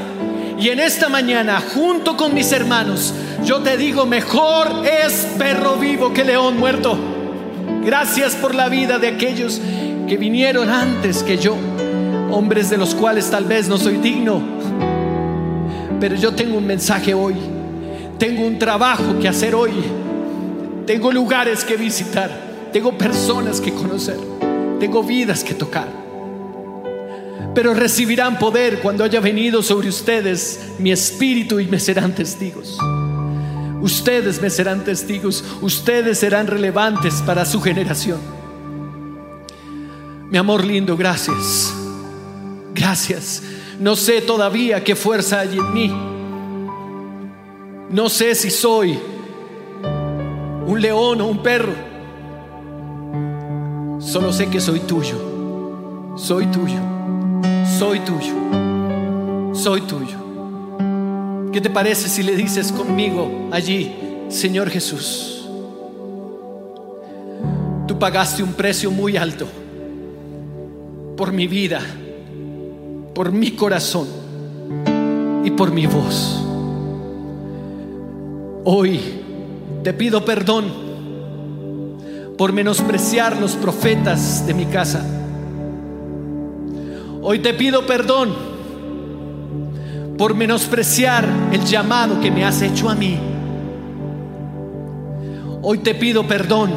Y 0.57 0.69
en 0.69 0.79
esta 0.79 1.09
mañana, 1.09 1.61
junto 1.75 2.17
con 2.17 2.33
mis 2.33 2.53
hermanos, 2.53 3.13
yo 3.45 3.59
te 3.59 3.77
digo, 3.77 4.07
mejor 4.07 4.87
es 4.87 5.27
perro 5.37 5.75
vivo 5.75 6.13
que 6.13 6.23
león 6.23 6.57
muerto. 6.59 6.97
Gracias 7.85 8.37
por 8.37 8.55
la 8.55 8.69
vida 8.69 9.01
de 9.01 9.09
aquellos 9.09 9.61
que 10.07 10.17
vinieron 10.17 10.71
antes 10.71 11.25
que 11.25 11.39
yo, 11.39 11.57
hombres 12.31 12.71
de 12.71 12.77
los 12.77 12.95
cuales 12.95 13.31
tal 13.31 13.45
vez 13.45 13.69
no 13.69 13.79
soy 13.79 13.97
digno 13.97 14.43
pero 16.01 16.15
yo 16.15 16.35
tengo 16.35 16.59
un 16.59 16.67
mensaje 16.67 17.15
hoy. 17.15 17.35
Tengo 18.19 18.47
un 18.47 18.59
trabajo 18.59 19.19
que 19.21 19.29
hacer 19.29 19.55
hoy. 19.55 19.73
Tengo 20.87 21.11
lugares 21.13 21.65
que 21.65 21.77
visitar. 21.77 22.31
Tengo 22.73 22.97
personas 22.97 23.61
que 23.61 23.73
conocer. 23.73 24.19
Tengo 24.79 25.03
vidas 25.03 25.43
que 25.43 25.55
tocar. 25.55 25.89
Pero 27.55 27.73
recibirán 27.73 28.39
poder 28.39 28.81
cuando 28.81 29.05
haya 29.05 29.21
venido 29.21 29.63
sobre 29.63 29.89
ustedes 29.89 30.73
mi 30.79 30.93
espíritu 30.93 31.59
y 31.59 31.67
me 31.67 31.81
serán 31.81 32.15
testigos. 32.15 32.79
Ustedes 33.81 34.41
me 34.43 34.51
serán 34.51 34.85
testigos. 34.85 35.43
Ustedes 35.63 36.19
serán 36.19 36.47
relevantes 36.47 37.23
para 37.23 37.45
su 37.47 37.61
generación. 37.63 38.21
Mi 40.31 40.37
amor 40.37 40.65
lindo, 40.65 40.97
gracias. 40.97 41.76
Gracias 42.77 43.43
no 43.79 43.95
sé 43.95 44.23
todavía 44.23 44.83
qué 44.83 44.97
fuerza 44.97 45.41
hay 45.41 45.59
en 45.59 45.75
mí. 45.75 45.93
No 47.91 48.09
sé 48.09 48.35
si 48.35 48.51
soy 48.51 48.99
un 50.67 50.81
león 50.81 51.21
o 51.21 51.27
un 51.27 51.43
perro. 51.43 51.75
Solo 53.99 54.33
sé 54.33 54.49
que 54.49 54.61
soy 54.61 54.81
tuyo. 54.81 56.15
Soy 56.17 56.47
tuyo. 56.47 56.79
Soy 57.79 58.01
tuyo. 58.01 59.55
Soy 59.55 59.83
tuyo. 59.83 60.17
¿Qué 61.53 61.61
te 61.61 61.71
parece 61.71 62.09
si 62.09 62.23
le 62.23 62.35
dices 62.35 62.73
conmigo 62.73 63.49
allí, 63.53 63.95
Señor 64.29 64.71
Jesús? 64.71 65.47
Tú 67.87 67.99
pagaste 67.99 68.43
un 68.43 68.55
precio 68.55 68.91
muy 68.91 69.17
alto 69.17 69.47
por 71.17 71.33
mi 71.33 71.47
vida 71.47 71.81
por 73.17 73.33
mi 73.33 73.53
corazón 73.53 74.07
y 75.43 75.51
por 75.53 75.71
mi 75.71 75.87
voz. 75.87 76.45
Hoy 78.63 79.01
te 79.83 79.95
pido 79.95 80.23
perdón 80.23 80.67
por 82.37 82.53
menospreciar 82.53 83.39
los 83.39 83.57
profetas 83.57 84.47
de 84.47 84.53
mi 84.53 84.67
casa. 84.67 85.03
Hoy 87.23 87.39
te 87.39 87.55
pido 87.55 87.87
perdón 87.87 88.35
por 90.19 90.35
menospreciar 90.35 91.27
el 91.53 91.65
llamado 91.65 92.21
que 92.21 92.31
me 92.31 92.45
has 92.45 92.61
hecho 92.61 92.91
a 92.91 92.95
mí. 92.95 93.19
Hoy 95.63 95.79
te 95.79 95.95
pido 95.95 96.27
perdón 96.27 96.71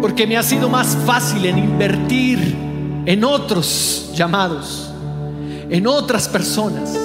porque 0.00 0.24
me 0.28 0.36
ha 0.36 0.44
sido 0.44 0.68
más 0.68 0.96
fácil 1.04 1.46
en 1.46 1.58
invertir 1.58 2.73
en 3.06 3.24
otros 3.24 4.10
llamados, 4.14 4.90
en 5.68 5.86
otras 5.86 6.28
personas, 6.28 6.98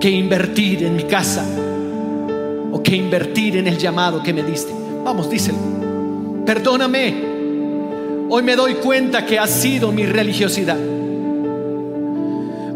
que 0.00 0.10
invertir 0.10 0.84
en 0.84 0.96
mi 0.96 1.04
casa 1.04 1.44
o 2.72 2.82
que 2.82 2.96
invertir 2.96 3.56
en 3.56 3.66
el 3.66 3.76
llamado 3.76 4.22
que 4.22 4.32
me 4.32 4.42
diste. 4.42 4.72
Vamos, 5.04 5.28
díselo. 5.28 5.58
Perdóname. 6.46 7.30
Hoy 8.30 8.42
me 8.42 8.56
doy 8.56 8.74
cuenta 8.74 9.26
que 9.26 9.38
ha 9.38 9.46
sido 9.46 9.92
mi 9.92 10.06
religiosidad. 10.06 10.78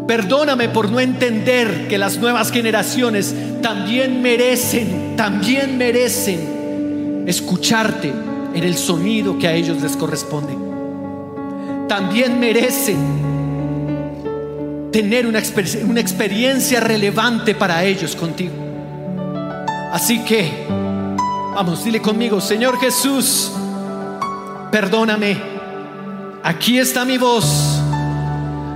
Perdóname 0.05 0.69
por 0.69 0.91
no 0.91 0.99
entender 0.99 1.87
que 1.87 1.97
las 1.97 2.17
nuevas 2.19 2.51
generaciones 2.51 3.33
también 3.61 4.21
merecen, 4.21 5.15
también 5.15 5.77
merecen 5.77 7.23
escucharte 7.25 8.13
en 8.53 8.63
el 8.63 8.75
sonido 8.75 9.39
que 9.39 9.47
a 9.47 9.53
ellos 9.53 9.81
les 9.81 9.97
corresponde 9.97 10.54
también 11.87 12.39
merecen 12.39 13.25
tener 14.91 15.27
una, 15.27 15.41
una 15.83 15.99
experiencia 15.99 16.79
relevante 16.79 17.53
para 17.53 17.83
ellos 17.83 18.15
contigo. 18.15 18.53
Así 19.91 20.23
que, 20.23 20.65
vamos, 21.53 21.83
dile 21.83 22.01
conmigo, 22.01 22.41
Señor 22.41 22.79
Jesús, 22.79 23.51
perdóname. 24.71 25.37
Aquí 26.43 26.77
está 26.77 27.05
mi 27.05 27.17
voz, 27.17 27.81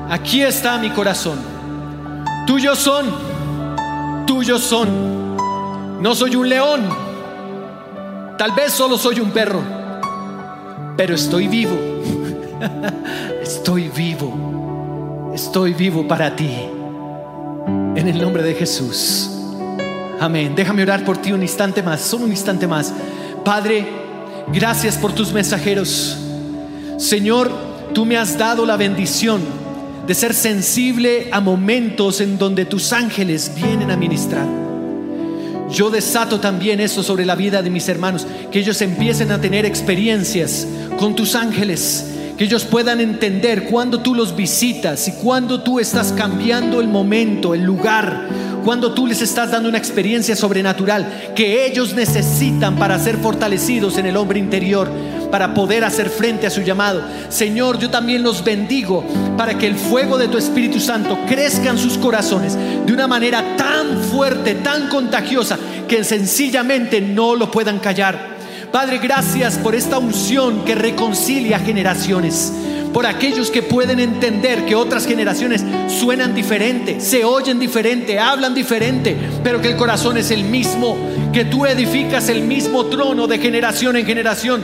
aquí 0.10 0.42
está 0.42 0.78
mi 0.78 0.90
corazón. 0.90 1.40
Tuyos 2.46 2.80
son, 2.80 3.06
tuyos 4.26 4.62
son. 4.62 5.30
No 6.02 6.16
soy 6.16 6.36
un 6.36 6.48
león, 6.48 6.82
tal 8.38 8.54
vez 8.54 8.72
solo 8.72 8.98
soy 8.98 9.20
un 9.20 9.32
perro, 9.32 9.62
pero 10.96 11.16
estoy 11.16 11.48
vivo 11.48 11.78
estoy 13.42 13.90
vivo, 13.90 15.32
estoy 15.34 15.74
vivo 15.74 16.08
para 16.08 16.36
ti. 16.36 16.52
En 17.96 18.08
el 18.08 18.22
nombre 18.22 18.44
de 18.44 18.54
Jesús. 18.54 19.30
Amén. 20.20 20.54
Déjame 20.56 20.84
orar 20.84 21.04
por 21.06 21.18
ti 21.18 21.32
un 21.32 21.42
instante 21.42 21.82
más, 21.82 22.02
solo 22.02 22.26
un 22.26 22.32
instante 22.32 22.68
más. 22.68 22.94
Padre, 23.44 23.86
gracias 24.54 24.98
por 24.98 25.14
tus 25.14 25.32
mensajeros. 25.32 26.18
Señor, 26.98 27.52
tú 27.94 28.06
me 28.06 28.18
has 28.18 28.38
dado 28.38 28.66
la 28.66 28.78
bendición 28.78 29.42
de 30.06 30.14
ser 30.14 30.34
sensible 30.34 31.30
a 31.32 31.40
momentos 31.40 32.20
en 32.22 32.38
donde 32.38 32.66
tus 32.66 32.92
ángeles 32.94 33.52
vienen 33.56 33.92
a 33.92 33.98
ministrar. 33.98 34.48
Yo 35.72 35.90
desato 35.90 36.40
también 36.40 36.80
eso 36.80 37.04
sobre 37.04 37.26
la 37.26 37.36
vida 37.36 37.62
de 37.62 37.70
mis 37.70 37.88
hermanos, 37.88 38.26
que 38.52 38.60
ellos 38.60 38.82
empiecen 38.82 39.32
a 39.32 39.40
tener 39.40 39.66
experiencias 39.66 40.68
con 40.98 41.16
tus 41.16 41.36
ángeles 41.36 42.06
que 42.40 42.46
ellos 42.46 42.64
puedan 42.64 43.02
entender 43.02 43.66
cuando 43.66 44.00
tú 44.00 44.16
los 44.16 44.34
visitas 44.34 45.10
y 45.10 45.12
cuando 45.12 45.60
tú 45.60 45.78
estás 45.78 46.14
cambiando 46.14 46.80
el 46.80 46.88
momento, 46.88 47.54
el 47.54 47.64
lugar, 47.64 48.30
cuando 48.64 48.94
tú 48.94 49.08
les 49.08 49.22
estás 49.22 49.52
dando 49.52 49.68
una 49.68 49.78
experiencia 49.78 50.38
sobrenatural 50.38 51.34
que 51.36 51.66
ellos 51.66 51.94
necesitan 51.94 52.78
para 52.78 52.98
ser 52.98 53.18
fortalecidos 53.18 53.98
en 53.98 54.06
el 54.06 54.16
hombre 54.16 54.40
interior, 54.40 54.90
para 55.30 55.54
poder 55.54 55.84
hacer 55.84 56.10
frente 56.10 56.48
a 56.48 56.50
su 56.50 56.62
llamado. 56.62 57.02
Señor, 57.28 57.78
yo 57.78 57.90
también 57.90 58.24
los 58.24 58.42
bendigo 58.42 59.04
para 59.36 59.58
que 59.58 59.68
el 59.68 59.76
fuego 59.76 60.18
de 60.18 60.30
tu 60.30 60.38
Espíritu 60.38 60.80
Santo 60.80 61.20
crezca 61.28 61.72
en 61.72 61.78
sus 61.78 61.98
corazones 61.98 62.58
de 62.86 62.94
una 62.94 63.06
manera 63.06 63.58
tan 63.58 64.02
fuerte, 64.02 64.56
tan 64.56 64.88
contagiosa, 64.88 65.60
que 65.90 66.06
sencillamente 66.06 67.02
no 67.02 67.36
lo 67.36 67.52
puedan 67.52 67.80
callar 67.80 68.29
Padre, 68.72 69.00
gracias 69.00 69.58
por 69.58 69.74
esta 69.74 69.98
unción 69.98 70.64
que 70.64 70.76
reconcilia 70.76 71.58
generaciones. 71.58 72.54
Por 72.94 73.08
aquellos 73.08 73.50
que 73.50 73.64
pueden 73.64 74.00
entender 74.00 74.66
que 74.66 74.76
otras 74.76 75.08
generaciones 75.08 75.64
suenan 75.88 76.36
diferente, 76.36 77.00
se 77.00 77.24
oyen 77.24 77.60
diferente, 77.60 78.20
hablan 78.20 78.54
diferente, 78.54 79.18
pero 79.44 79.60
que 79.60 79.70
el 79.70 79.76
corazón 79.76 80.18
es 80.18 80.30
el 80.30 80.44
mismo, 80.44 80.98
que 81.34 81.46
tú 81.46 81.66
edificas 81.66 82.30
el 82.30 82.42
mismo 82.42 82.86
trono 82.86 83.26
de 83.26 83.40
generación 83.40 83.96
en 83.96 84.06
generación. 84.06 84.64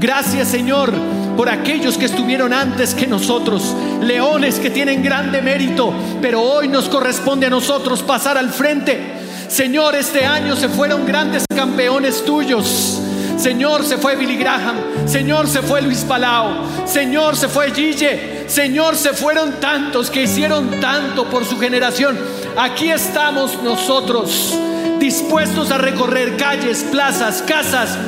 Gracias 0.00 0.48
Señor 0.48 0.92
por 1.36 1.48
aquellos 1.48 1.96
que 1.96 2.06
estuvieron 2.06 2.52
antes 2.52 2.94
que 2.94 3.06
nosotros, 3.06 3.74
leones 4.02 4.58
que 4.58 4.70
tienen 4.70 5.02
grande 5.02 5.42
mérito, 5.42 5.92
pero 6.20 6.42
hoy 6.42 6.68
nos 6.68 6.88
corresponde 6.88 7.46
a 7.46 7.50
nosotros 7.50 8.02
pasar 8.02 8.36
al 8.36 8.50
frente. 8.50 9.00
Señor, 9.48 9.94
este 9.94 10.24
año 10.24 10.56
se 10.56 10.68
fueron 10.68 11.06
grandes 11.06 11.44
campeones 11.54 12.24
tuyos. 12.24 13.03
Señor, 13.36 13.84
se 13.84 13.98
fue 13.98 14.16
Billy 14.16 14.36
Graham. 14.36 14.76
Señor, 15.06 15.48
se 15.48 15.62
fue 15.62 15.82
Luis 15.82 16.04
Palau. 16.04 16.86
Señor, 16.86 17.36
se 17.36 17.48
fue 17.48 17.72
Gille. 17.72 18.48
Señor, 18.48 18.96
se 18.96 19.12
fueron 19.12 19.60
tantos 19.60 20.10
que 20.10 20.22
hicieron 20.22 20.80
tanto 20.80 21.28
por 21.28 21.44
su 21.44 21.58
generación. 21.58 22.18
Aquí 22.56 22.90
estamos 22.90 23.62
nosotros, 23.62 24.54
dispuestos 24.98 25.70
a 25.70 25.78
recorrer 25.78 26.36
calles, 26.36 26.84
plazas, 26.90 27.42
casas. 27.42 27.98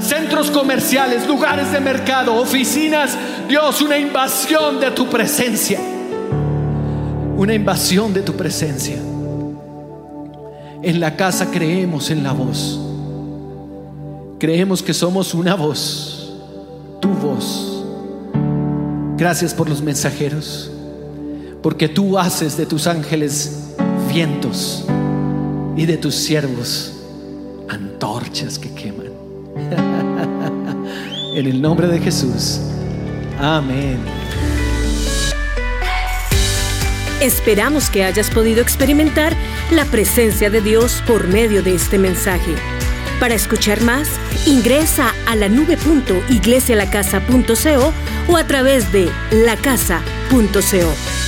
centros 0.00 0.50
comerciales, 0.50 1.26
lugares 1.28 1.70
de 1.72 1.80
mercado, 1.80 2.34
oficinas. 2.36 3.16
Dios, 3.48 3.82
una 3.82 3.98
invasión 3.98 4.80
de 4.80 4.90
tu 4.90 5.08
presencia. 5.08 5.78
Una 7.36 7.54
invasión 7.54 8.12
de 8.12 8.22
tu 8.22 8.34
presencia. 8.34 8.96
En 10.82 10.98
la 10.98 11.16
casa 11.16 11.50
creemos 11.50 12.10
en 12.10 12.22
la 12.24 12.32
voz. 12.32 12.89
Creemos 14.40 14.82
que 14.82 14.94
somos 14.94 15.34
una 15.34 15.54
voz, 15.54 16.32
tu 16.98 17.10
voz. 17.10 17.84
Gracias 19.18 19.52
por 19.52 19.68
los 19.68 19.82
mensajeros, 19.82 20.70
porque 21.62 21.90
tú 21.90 22.18
haces 22.18 22.56
de 22.56 22.64
tus 22.64 22.86
ángeles 22.86 23.74
vientos 24.10 24.86
y 25.76 25.84
de 25.84 25.98
tus 25.98 26.14
siervos 26.14 26.94
antorchas 27.68 28.58
que 28.58 28.72
queman. 28.72 29.12
en 31.36 31.46
el 31.46 31.60
nombre 31.60 31.86
de 31.86 31.98
Jesús. 31.98 32.60
Amén. 33.38 33.98
Esperamos 37.20 37.90
que 37.90 38.04
hayas 38.04 38.30
podido 38.30 38.62
experimentar 38.62 39.36
la 39.70 39.84
presencia 39.84 40.48
de 40.48 40.62
Dios 40.62 41.02
por 41.06 41.28
medio 41.28 41.62
de 41.62 41.74
este 41.74 41.98
mensaje. 41.98 42.54
Para 43.20 43.34
escuchar 43.34 43.82
más, 43.82 44.08
ingresa 44.46 45.14
a 45.26 45.36
la 45.36 45.50
nube.iglesialacasa.co 45.50 47.92
o 48.32 48.36
a 48.36 48.46
través 48.46 48.90
de 48.90 49.10
lacasa.co. 49.30 51.19